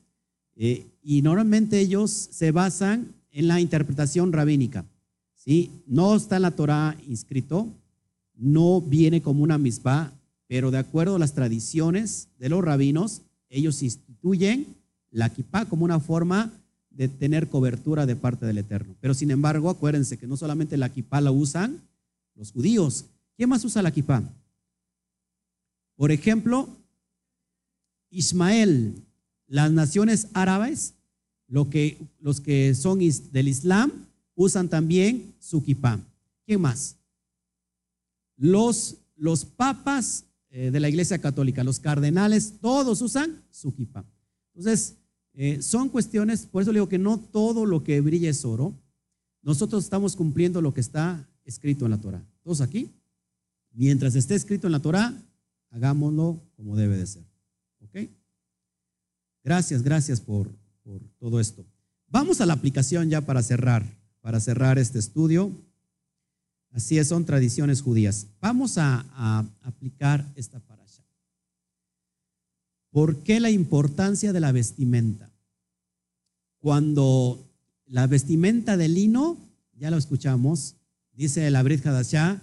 [0.56, 4.84] eh, y normalmente ellos se basan en la interpretación rabínica.
[5.34, 5.70] ¿sí?
[5.86, 7.68] No está en la Torah inscrito,
[8.36, 10.12] no viene como una misma,
[10.46, 14.66] pero de acuerdo a las tradiciones de los rabinos, ellos instituyen
[15.10, 16.50] la kippah como una forma
[16.90, 18.94] de tener cobertura de parte del Eterno.
[19.00, 21.80] Pero sin embargo, acuérdense que no solamente la kipá la usan
[22.34, 23.06] los judíos.
[23.36, 24.22] ¿Quién más usa la kipá?
[25.96, 26.68] Por ejemplo,
[28.10, 28.94] Ismael,
[29.46, 30.94] las naciones árabes,
[31.48, 33.92] lo que, los que son del Islam,
[34.34, 36.00] usan también su kipá.
[36.46, 36.96] ¿Quién más?
[38.36, 44.04] Los, los papas eh, de la Iglesia Católica, los cardenales, todos usan su kipá.
[44.54, 44.96] Entonces,
[45.34, 48.74] eh, son cuestiones, por eso digo que no todo lo que brilla es oro.
[49.42, 52.22] Nosotros estamos cumpliendo lo que está escrito en la Torah.
[52.42, 52.90] Todos aquí,
[53.72, 55.14] mientras esté escrito en la Torah,
[55.70, 57.24] hagámoslo como debe de ser.
[57.80, 58.10] ¿Ok?
[59.44, 60.48] Gracias, gracias por,
[61.18, 61.64] todo esto.
[62.08, 63.86] Vamos a la aplicación ya para cerrar,
[64.20, 65.52] para cerrar este estudio.
[66.72, 68.26] Así es, son tradiciones judías.
[68.40, 70.58] Vamos a, a aplicar esta
[72.92, 75.30] ¿Por qué la importancia de la vestimenta?
[76.60, 77.42] Cuando
[77.86, 79.38] la vestimenta de lino,
[79.78, 80.76] ya lo escuchamos,
[81.12, 82.40] dice el Abrid Hadashah,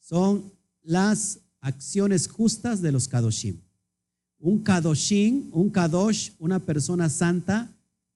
[0.00, 0.52] son
[0.82, 3.60] las acciones justas de los Kadoshim.
[4.38, 7.72] Un Kadoshim, un Kadosh, una persona santa,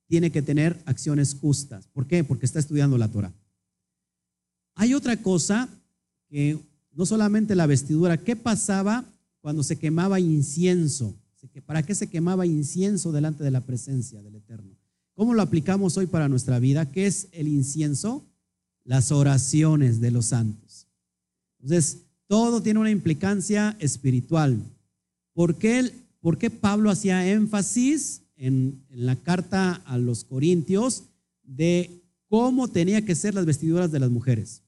[0.07, 1.87] tiene que tener acciones justas.
[1.87, 2.23] ¿Por qué?
[2.23, 3.31] Porque está estudiando la Torah.
[4.75, 5.69] Hay otra cosa
[6.29, 6.57] que
[6.93, 9.05] no solamente la vestidura, ¿qué pasaba
[9.41, 11.15] cuando se quemaba incienso?
[11.65, 14.75] ¿Para qué se quemaba incienso delante de la presencia del Eterno?
[15.15, 16.91] ¿Cómo lo aplicamos hoy para nuestra vida?
[16.91, 18.25] ¿Qué es el incienso?
[18.83, 20.87] Las oraciones de los santos.
[21.59, 24.61] Entonces, todo tiene una implicancia espiritual.
[25.33, 25.91] ¿Por qué,
[26.21, 31.03] por qué Pablo hacía énfasis en, en la carta a los Corintios
[31.43, 31.89] de
[32.27, 34.61] cómo tenía que ser las vestiduras de las mujeres?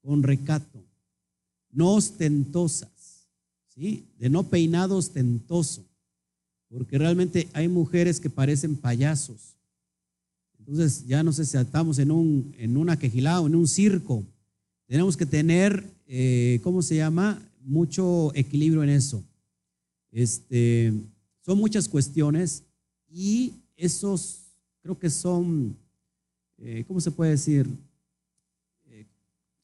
[0.00, 0.82] Con recato,
[1.70, 2.96] no ostentosas
[3.76, 5.84] de no peinado ostentoso,
[6.68, 9.55] porque realmente hay mujeres que parecen payasos.
[10.66, 14.24] Entonces, ya no sé si estamos en, un, en una quejilada en un circo.
[14.86, 17.40] Tenemos que tener, eh, ¿cómo se llama?
[17.64, 19.22] Mucho equilibrio en eso.
[20.10, 20.92] Este,
[21.44, 22.64] son muchas cuestiones
[23.08, 24.40] y esos
[24.82, 25.76] creo que son,
[26.58, 27.68] eh, ¿cómo se puede decir?
[28.90, 29.06] Eh,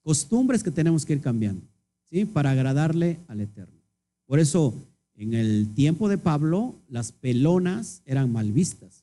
[0.02, 1.62] costumbres que tenemos que ir cambiando.
[2.10, 2.24] ¿sí?
[2.24, 3.80] Para agradarle al Eterno.
[4.26, 4.72] Por eso,
[5.16, 9.02] en el tiempo de Pablo, las pelonas eran mal vistas.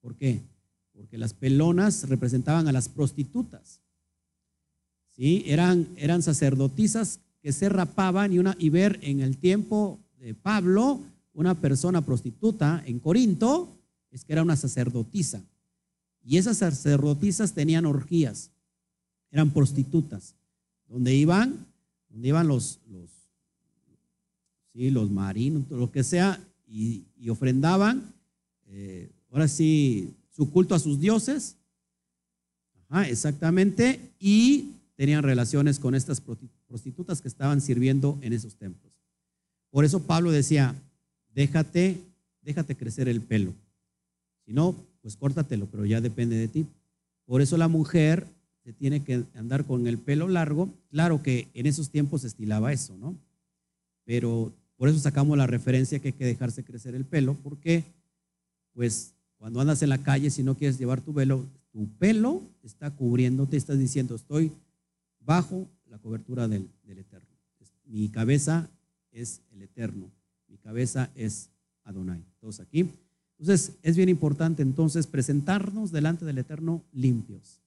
[0.00, 0.40] ¿Por qué?
[0.94, 3.80] Porque las pelonas representaban a las prostitutas.
[5.10, 5.44] ¿Sí?
[5.46, 11.00] Eran, eran sacerdotisas que se rapaban y, una, y ver en el tiempo de Pablo
[11.34, 13.68] una persona prostituta en Corinto
[14.10, 15.42] es que era una sacerdotisa.
[16.24, 18.50] Y esas sacerdotisas tenían orgías,
[19.30, 20.34] eran prostitutas,
[20.88, 21.66] donde iban,
[22.08, 23.10] donde iban los, los,
[24.72, 28.14] sí, los marinos, lo que sea, y, ofrendaban,
[28.66, 31.56] eh, ahora sí, su culto a sus dioses,
[33.06, 36.22] exactamente, y tenían relaciones con estas
[36.66, 38.92] prostitutas que estaban sirviendo en esos templos.
[39.70, 40.74] Por eso Pablo decía,
[41.34, 42.00] déjate,
[42.42, 43.52] déjate crecer el pelo.
[44.46, 46.66] Si no, pues córtatelo, pero ya depende de ti.
[47.26, 48.26] Por eso la mujer
[48.62, 50.68] se tiene que andar con el pelo largo.
[50.90, 53.16] Claro que en esos tiempos se estilaba eso, ¿no?
[54.04, 57.84] Pero por eso sacamos la referencia que hay que dejarse crecer el pelo, porque
[58.72, 59.13] pues
[59.44, 63.58] cuando andas en la calle, si no quieres llevar tu velo, tu pelo está cubriéndote,
[63.58, 64.50] estás diciendo, estoy
[65.20, 67.28] bajo la cobertura del, Eterno.
[67.84, 68.70] Mi cabeza
[69.12, 70.10] es el Eterno,
[70.48, 71.50] mi cabeza es
[71.82, 72.24] Adonai.
[72.40, 72.88] Todos aquí.
[73.38, 77.60] Entonces, es bien importante entonces presentarnos delante del Eterno limpios,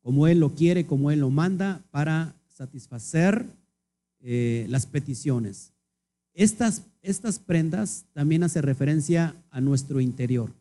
[0.00, 3.44] como Él lo quiere, como Él lo manda, para satisfacer
[4.20, 5.72] eh, las peticiones.
[6.34, 10.52] Estas, estas prendas también hace referencia a nuestro interior.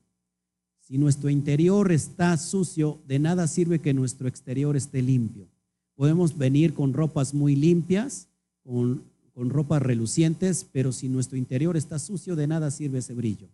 [0.83, 5.47] Si nuestro interior está sucio, de nada sirve que nuestro exterior esté limpio.
[5.95, 8.27] Podemos venir con ropas muy limpias,
[8.65, 9.01] con,
[9.33, 13.47] con ropas relucientes, pero si nuestro interior está sucio, de nada sirve ese brillo.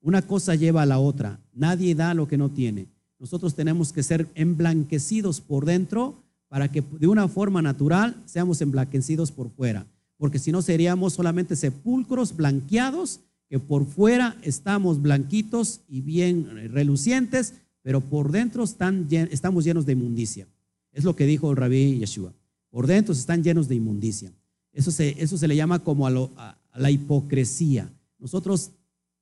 [0.00, 1.38] Una cosa lleva a la otra.
[1.54, 2.88] Nadie da lo que no tiene.
[3.20, 6.16] Nosotros tenemos que ser emblanquecidos por dentro
[6.48, 9.86] para que de una forma natural seamos emblanquecidos por fuera.
[10.16, 17.54] Porque si no seríamos solamente sepulcros blanqueados, que por fuera estamos blanquitos y bien relucientes,
[17.82, 20.46] pero por dentro estamos llenos de inmundicia.
[20.92, 22.32] Es lo que dijo el rabí Yeshua.
[22.70, 24.32] Por dentro están llenos de inmundicia.
[24.72, 27.88] Eso se, eso se le llama como a, la hipocresía.
[28.18, 28.70] Nosotros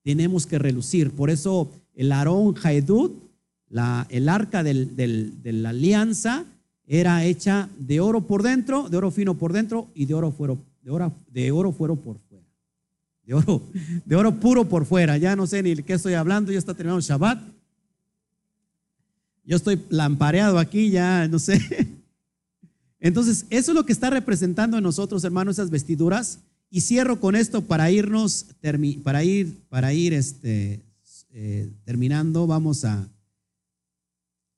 [0.03, 1.11] tenemos que relucir.
[1.11, 3.13] Por eso el Aarón Haedut,
[3.69, 6.47] la, el arca de la alianza,
[6.87, 10.59] era hecha de oro por dentro, de oro fino por dentro y de oro, fuero,
[10.83, 12.19] de oro, de oro fuero por.
[13.27, 13.63] De oro,
[14.05, 15.17] de oro puro por fuera.
[15.17, 17.43] Ya no sé ni qué estoy hablando, ya está terminando el Shabbat.
[19.45, 21.61] Yo estoy lampareado aquí, ya no sé.
[23.01, 26.39] Entonces, eso es lo que está representando en nosotros, hermanos, esas vestiduras
[26.71, 28.47] y cierro con esto para irnos,
[29.03, 30.81] para ir, para ir este,
[31.33, 32.47] eh, terminando.
[32.47, 33.07] Vamos a,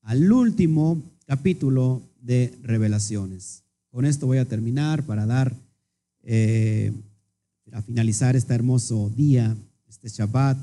[0.01, 3.63] al último capítulo de Revelaciones.
[3.91, 5.53] Con esto voy a terminar para dar,
[6.23, 6.93] eh,
[7.71, 9.55] a finalizar este hermoso día,
[9.87, 10.57] este Shabbat.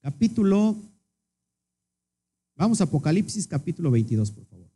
[0.00, 0.76] Capítulo,
[2.56, 4.68] vamos a Apocalipsis capítulo 22, por favor.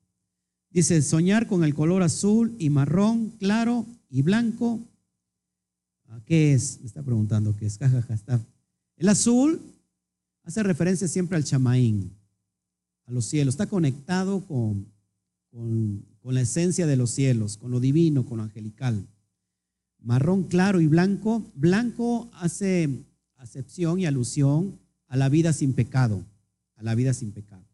[0.71, 4.81] Dice, soñar con el color azul y marrón claro y blanco.
[6.09, 6.81] Ah, ¿Qué es?
[6.81, 7.79] Me está preguntando qué es.
[8.97, 9.61] El azul
[10.43, 12.11] hace referencia siempre al chamaín,
[13.07, 13.55] a los cielos.
[13.55, 14.87] Está conectado con,
[15.51, 19.07] con, con la esencia de los cielos, con lo divino, con lo angelical.
[20.01, 21.45] Marrón claro y blanco.
[21.55, 22.89] Blanco hace
[23.37, 26.25] acepción y alusión a la vida sin pecado,
[26.77, 27.65] a la vida sin pecado.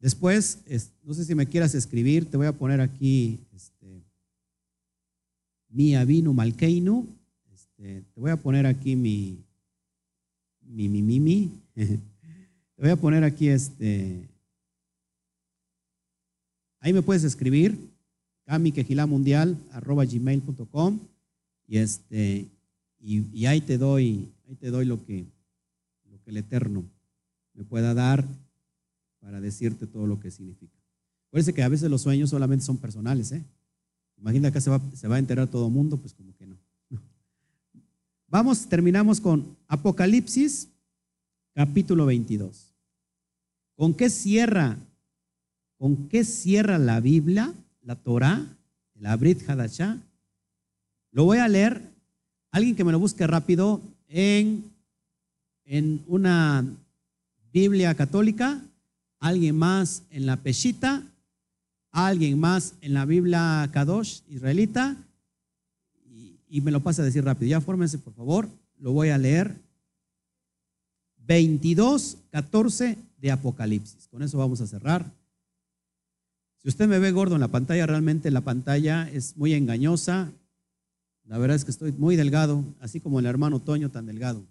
[0.00, 0.60] Después,
[1.02, 4.04] no sé si me quieras escribir, te voy a poner aquí este,
[5.68, 7.06] mi avino malkeinu.
[7.52, 9.44] Este, te voy a poner aquí mi,
[10.60, 11.50] mi, mi, mi, mi.
[11.74, 14.28] te voy a poner aquí este.
[16.80, 17.87] Ahí me puedes escribir,
[20.06, 20.98] gmail.com
[21.66, 22.48] y este
[23.00, 25.26] y, ahí te doy ahí te doy lo que
[26.10, 26.84] lo que el eterno
[27.54, 28.24] me pueda dar
[29.20, 30.78] para decirte todo lo que significa.
[31.30, 33.44] Parece que a veces los sueños solamente son personales, ¿eh?
[34.16, 36.56] Imagina que se va, se va a enterar todo el mundo, pues como que no.
[38.28, 40.68] Vamos, terminamos con Apocalipsis,
[41.54, 42.72] capítulo 22.
[43.76, 44.78] ¿Con qué cierra?
[45.76, 47.54] ¿Con qué cierra la Biblia,
[47.88, 48.44] la Torah,
[49.00, 49.96] la Brit Hadashah?
[51.10, 51.80] Lo voy a leer.
[52.50, 54.62] Alguien que me lo busque rápido en,
[55.64, 56.66] en una
[57.50, 58.60] Biblia católica,
[59.20, 61.02] alguien más en la Peshita,
[61.90, 64.94] alguien más en la Biblia Kadosh israelita
[66.50, 67.48] y, me lo pasa a decir rápido.
[67.48, 68.50] Ya fórmense, por favor.
[68.78, 69.54] Lo voy a leer.
[71.24, 74.08] 22, 14 de Apocalipsis.
[74.08, 75.10] Con eso vamos a cerrar.
[76.62, 80.32] Si usted me ve gordo en la pantalla, realmente la pantalla es muy engañosa.
[81.24, 84.42] La verdad es que estoy muy delgado, así como el hermano Toño tan delgado.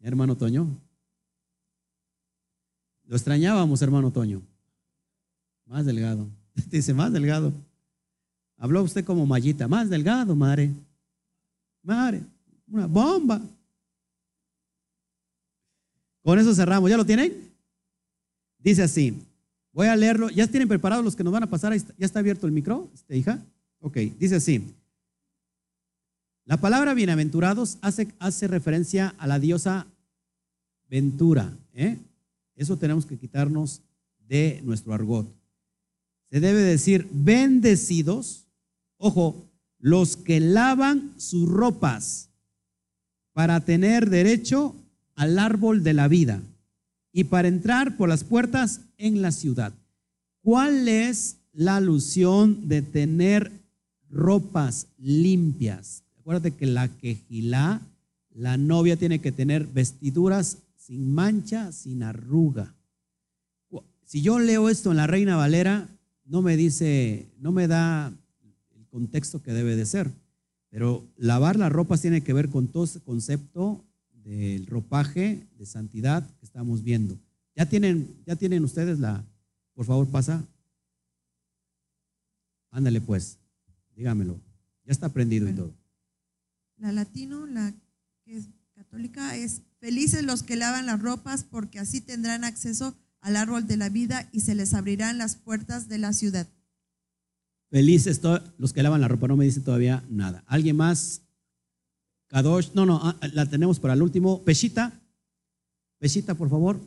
[0.00, 0.68] Hermano Toño.
[3.04, 4.42] Lo extrañábamos, hermano Toño.
[5.66, 6.28] Más delgado.
[6.70, 7.52] Dice, más delgado.
[8.56, 10.72] Habló usted como mallita, más delgado, madre.
[11.82, 12.22] Madre,
[12.68, 13.40] una bomba.
[16.22, 16.88] Con eso cerramos.
[16.90, 17.52] ¿Ya lo tienen?
[18.58, 19.25] Dice así.
[19.76, 20.30] Voy a leerlo.
[20.30, 21.76] ¿Ya tienen preparados los que nos van a pasar?
[21.76, 23.44] ¿Ya está abierto el micro, este, hija?
[23.80, 24.64] Ok, dice así.
[26.46, 29.86] La palabra bienaventurados hace, hace referencia a la diosa
[30.88, 31.52] Ventura.
[31.74, 31.98] ¿eh?
[32.54, 33.82] Eso tenemos que quitarnos
[34.26, 35.30] de nuestro argot.
[36.30, 38.46] Se debe decir bendecidos,
[38.96, 39.44] ojo,
[39.78, 42.30] los que lavan sus ropas
[43.34, 44.74] para tener derecho
[45.16, 46.40] al árbol de la vida
[47.16, 49.72] y para entrar por las puertas en la ciudad.
[50.42, 53.50] ¿Cuál es la alusión de tener
[54.10, 56.02] ropas limpias?
[56.20, 57.80] Acuérdate que la quejilá,
[58.34, 62.74] la novia tiene que tener vestiduras sin mancha, sin arruga.
[64.04, 65.88] Si yo leo esto en la Reina Valera,
[66.26, 68.12] no me dice, no me da
[68.76, 70.10] el contexto que debe de ser.
[70.68, 73.85] Pero lavar las ropas tiene que ver con todo ese concepto
[74.26, 77.16] del ropaje de santidad que estamos viendo.
[77.54, 79.24] Ya tienen, ya tienen ustedes la,
[79.74, 80.44] por favor, pasa.
[82.70, 83.38] Ándale pues,
[83.94, 84.38] dígamelo.
[84.84, 85.72] Ya está aprendido y todo.
[86.76, 87.72] La latino, la
[88.24, 93.36] que es católica, es felices los que lavan las ropas porque así tendrán acceso al
[93.36, 96.48] árbol de la vida y se les abrirán las puertas de la ciudad.
[97.70, 98.20] Felices
[98.58, 100.44] los que lavan la ropa, no me dice todavía nada.
[100.46, 101.22] ¿Alguien más?
[102.28, 104.42] Kadosh, no, no, ah, la tenemos para el último.
[104.42, 104.92] Peshita,
[105.98, 106.80] Peshita, por favor.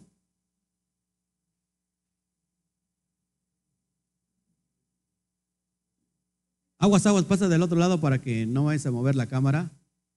[6.78, 9.72] Aguas, aguas, pasa del otro lado para que no vayas a mover la cámara.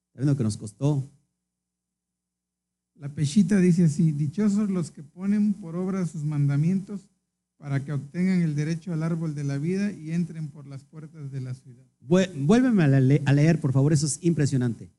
[0.07, 1.03] Está viendo que nos costó.
[2.95, 7.01] La pechita dice así, dichosos los que ponen por obra sus mandamientos
[7.57, 11.31] para que obtengan el derecho al árbol de la vida y entren por las puertas
[11.31, 11.83] de la ciudad.
[11.99, 14.89] Vuélveme a leer, por favor, eso es impresionante.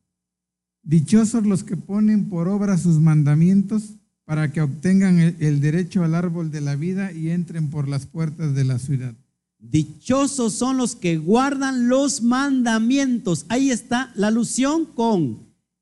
[0.84, 3.94] Dichosos los que ponen por obra sus mandamientos
[4.26, 8.54] para que obtengan el, derecho al árbol de la vida y entren por las puertas
[8.54, 9.14] de la ciudad.
[9.58, 13.46] Dichosos son los que guardan los mandamientos.
[13.48, 15.38] Ahí está la alusión con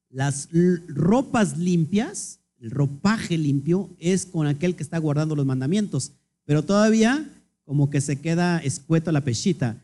[0.09, 0.49] las
[0.87, 6.13] ropas limpias, el ropaje limpio es con aquel que está guardando los mandamientos,
[6.45, 7.29] pero todavía
[7.65, 9.83] como que se queda escueto la pechita.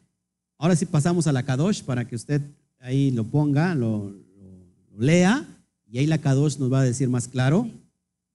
[0.59, 2.41] Ahora sí pasamos a la Kadosh para que usted
[2.79, 4.15] ahí lo ponga, lo,
[4.99, 5.47] lea,
[5.87, 7.71] y ahí la Kadosh nos va a decir más claro.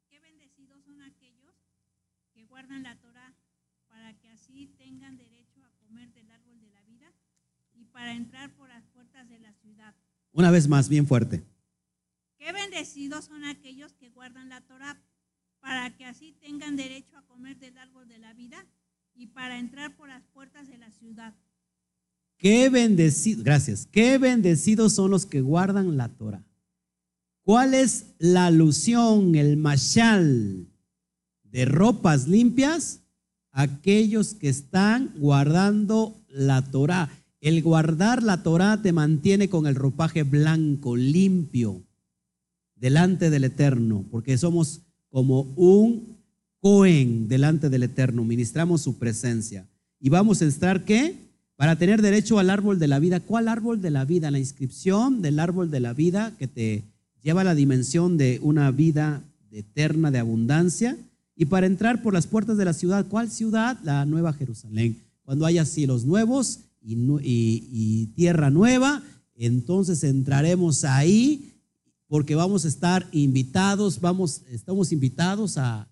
[0.09, 1.53] Qué bendecidos son aquellos
[2.33, 3.33] que guardan la Torah
[3.87, 7.11] para que así tengan derecho a comer del árbol de la vida
[7.73, 9.93] y para entrar por las puertas de la ciudad.
[10.31, 11.43] Una vez más, bien fuerte.
[12.37, 15.01] Qué bendecidos son aquellos que guardan la Torah
[15.59, 18.65] para que así tengan derecho a comer del árbol de la vida
[19.15, 21.33] y para entrar por las puertas de la ciudad.
[22.37, 23.87] Qué bendecidos, gracias.
[23.91, 26.43] Qué bendecidos son los que guardan la Torah.
[27.43, 30.67] ¿Cuál es la alusión, el mashal
[31.43, 33.01] de ropas limpias?
[33.51, 37.09] Aquellos que están guardando la Torah.
[37.41, 41.83] El guardar la Torah te mantiene con el ropaje blanco, limpio
[42.77, 46.17] delante del Eterno, porque somos como un
[46.61, 49.67] Cohen delante del Eterno, ministramos su presencia.
[49.99, 51.17] Y vamos a entrar, ¿qué?
[51.57, 53.19] Para tener derecho al árbol de la vida.
[53.19, 54.31] ¿Cuál árbol de la vida?
[54.31, 56.92] La inscripción del árbol de la vida que te
[57.23, 60.97] lleva la dimensión de una vida eterna de abundancia.
[61.35, 63.79] Y para entrar por las puertas de la ciudad, ¿cuál ciudad?
[63.83, 64.97] La Nueva Jerusalén.
[65.23, 69.01] Cuando haya cielos nuevos y, y tierra nueva,
[69.35, 71.49] entonces entraremos ahí
[72.13, 75.87] porque vamos a estar invitados, vamos, estamos invitados a,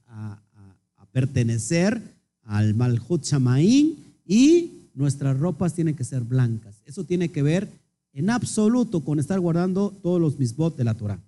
[1.11, 1.99] pertenecer
[2.43, 6.75] al Malhut Shamaín y nuestras ropas tienen que ser blancas.
[6.85, 7.67] Eso tiene que ver
[8.13, 11.21] en absoluto con estar guardando todos los misbot de la Torah.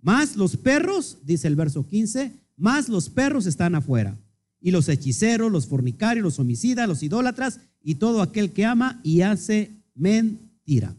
[0.00, 4.16] Más los perros, dice el verso 15, más los perros están afuera.
[4.60, 9.22] Y los hechiceros, los fornicarios, los homicidas, los idólatras y todo aquel que ama y
[9.22, 10.94] hace mentira.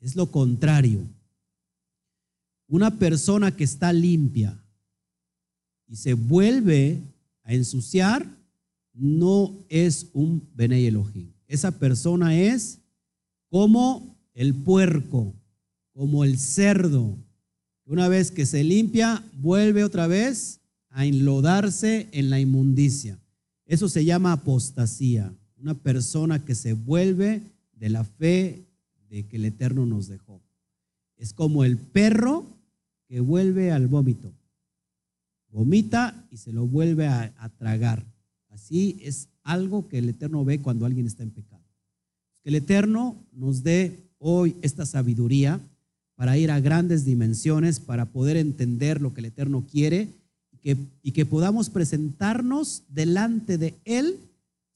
[0.00, 1.00] Es lo contrario.
[2.68, 4.58] Una persona que está limpia
[5.86, 7.02] y se vuelve
[7.44, 8.26] a ensuciar,
[8.94, 11.32] no es un Benei Elohim.
[11.46, 12.81] Esa persona es
[13.52, 15.34] como el puerco,
[15.92, 17.18] como el cerdo.
[17.84, 23.18] Una vez que se limpia, vuelve otra vez a enlodarse en la inmundicia.
[23.66, 27.42] Eso se llama apostasía, una persona que se vuelve
[27.74, 28.64] de la fe
[29.10, 30.40] de que el Eterno nos dejó.
[31.18, 32.46] Es como el perro
[33.06, 34.32] que vuelve al vómito.
[35.50, 38.02] Vomita y se lo vuelve a, a tragar.
[38.48, 41.61] Así es algo que el Eterno ve cuando alguien está en pecado.
[42.42, 45.60] Que el Eterno nos dé hoy esta sabiduría
[46.16, 50.08] para ir a grandes dimensiones, para poder entender lo que el Eterno quiere
[51.02, 54.20] y que, podamos presentarnos delante de Él,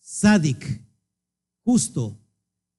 [0.00, 0.80] Sadik,
[1.62, 2.16] justo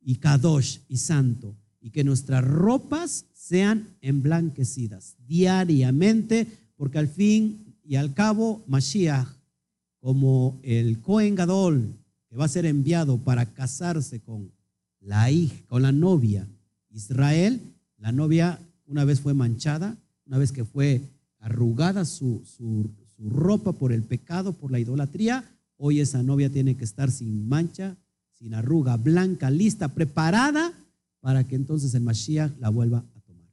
[0.01, 7.95] y Kadosh y santo, y que nuestras ropas sean emblanquecidas diariamente, porque al fin y
[7.95, 9.27] al cabo, Mashiach,
[10.01, 11.93] como el Cohen Gadol,
[12.29, 14.51] que va a ser enviado para casarse con
[15.07, 16.45] la hija, con la novia
[16.91, 17.61] Israel,
[17.97, 21.01] la novia una vez fue manchada, una vez que fue
[21.39, 25.45] arrugada su, su, su ropa por el pecado, por la idolatría,
[25.77, 27.95] hoy esa novia tiene que estar sin mancha,
[28.33, 30.73] sin arruga, blanca, lista, preparada
[31.21, 33.47] para que entonces el Mashiach la vuelva a tomar.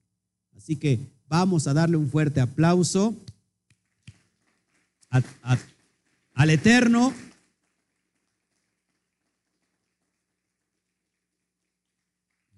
[0.56, 0.98] Así que
[1.28, 3.14] vamos a darle un fuerte aplauso
[6.34, 7.12] al Eterno.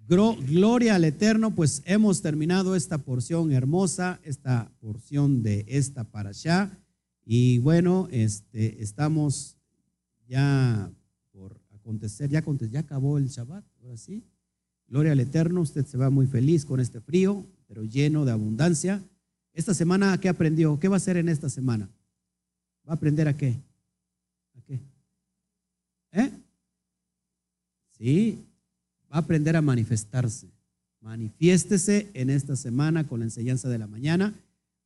[0.09, 6.71] Gloria al Eterno, pues hemos terminado esta porción hermosa, esta porción de esta para allá.
[7.25, 9.57] Y bueno, este, estamos
[10.29, 10.93] ya
[11.33, 14.23] por acontecer, ya, ya acabó el Shabbat, ahora sí.
[14.87, 19.03] Gloria al Eterno, usted se va muy feliz con este frío, pero lleno de abundancia.
[19.53, 20.79] Esta semana, ¿qué aprendió?
[20.79, 21.91] ¿Qué va a hacer en esta semana?
[22.89, 23.59] ¿Va a aprender a qué?
[24.57, 24.81] ¿A qué?
[26.13, 26.31] ¿Eh?
[27.99, 28.46] Sí,
[29.17, 30.53] aprender a manifestarse.
[31.01, 34.35] Manifiéstese en esta semana con la enseñanza de la mañana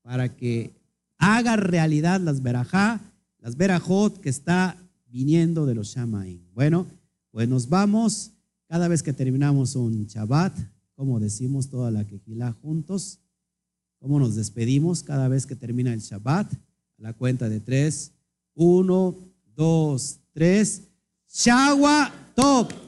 [0.03, 0.73] para que
[1.19, 3.01] haga realidad las verajá,
[3.39, 4.77] las verajot que está
[5.09, 6.41] viniendo de los Shamaim.
[6.55, 6.87] Bueno,
[7.31, 8.33] pues nos vamos
[8.69, 10.57] cada vez que terminamos un Shabbat,
[10.95, 13.19] como decimos toda la quejilá juntos,
[13.99, 16.53] cómo nos despedimos cada vez que termina el Shabbat,
[16.99, 18.13] la cuenta de tres,
[18.55, 19.17] uno,
[19.57, 20.83] dos, tres,
[21.33, 22.13] Shagua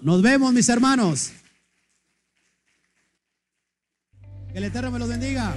[0.03, 1.33] Nos vemos, mis hermanos.
[4.51, 5.55] Que el Eterno me los bendiga.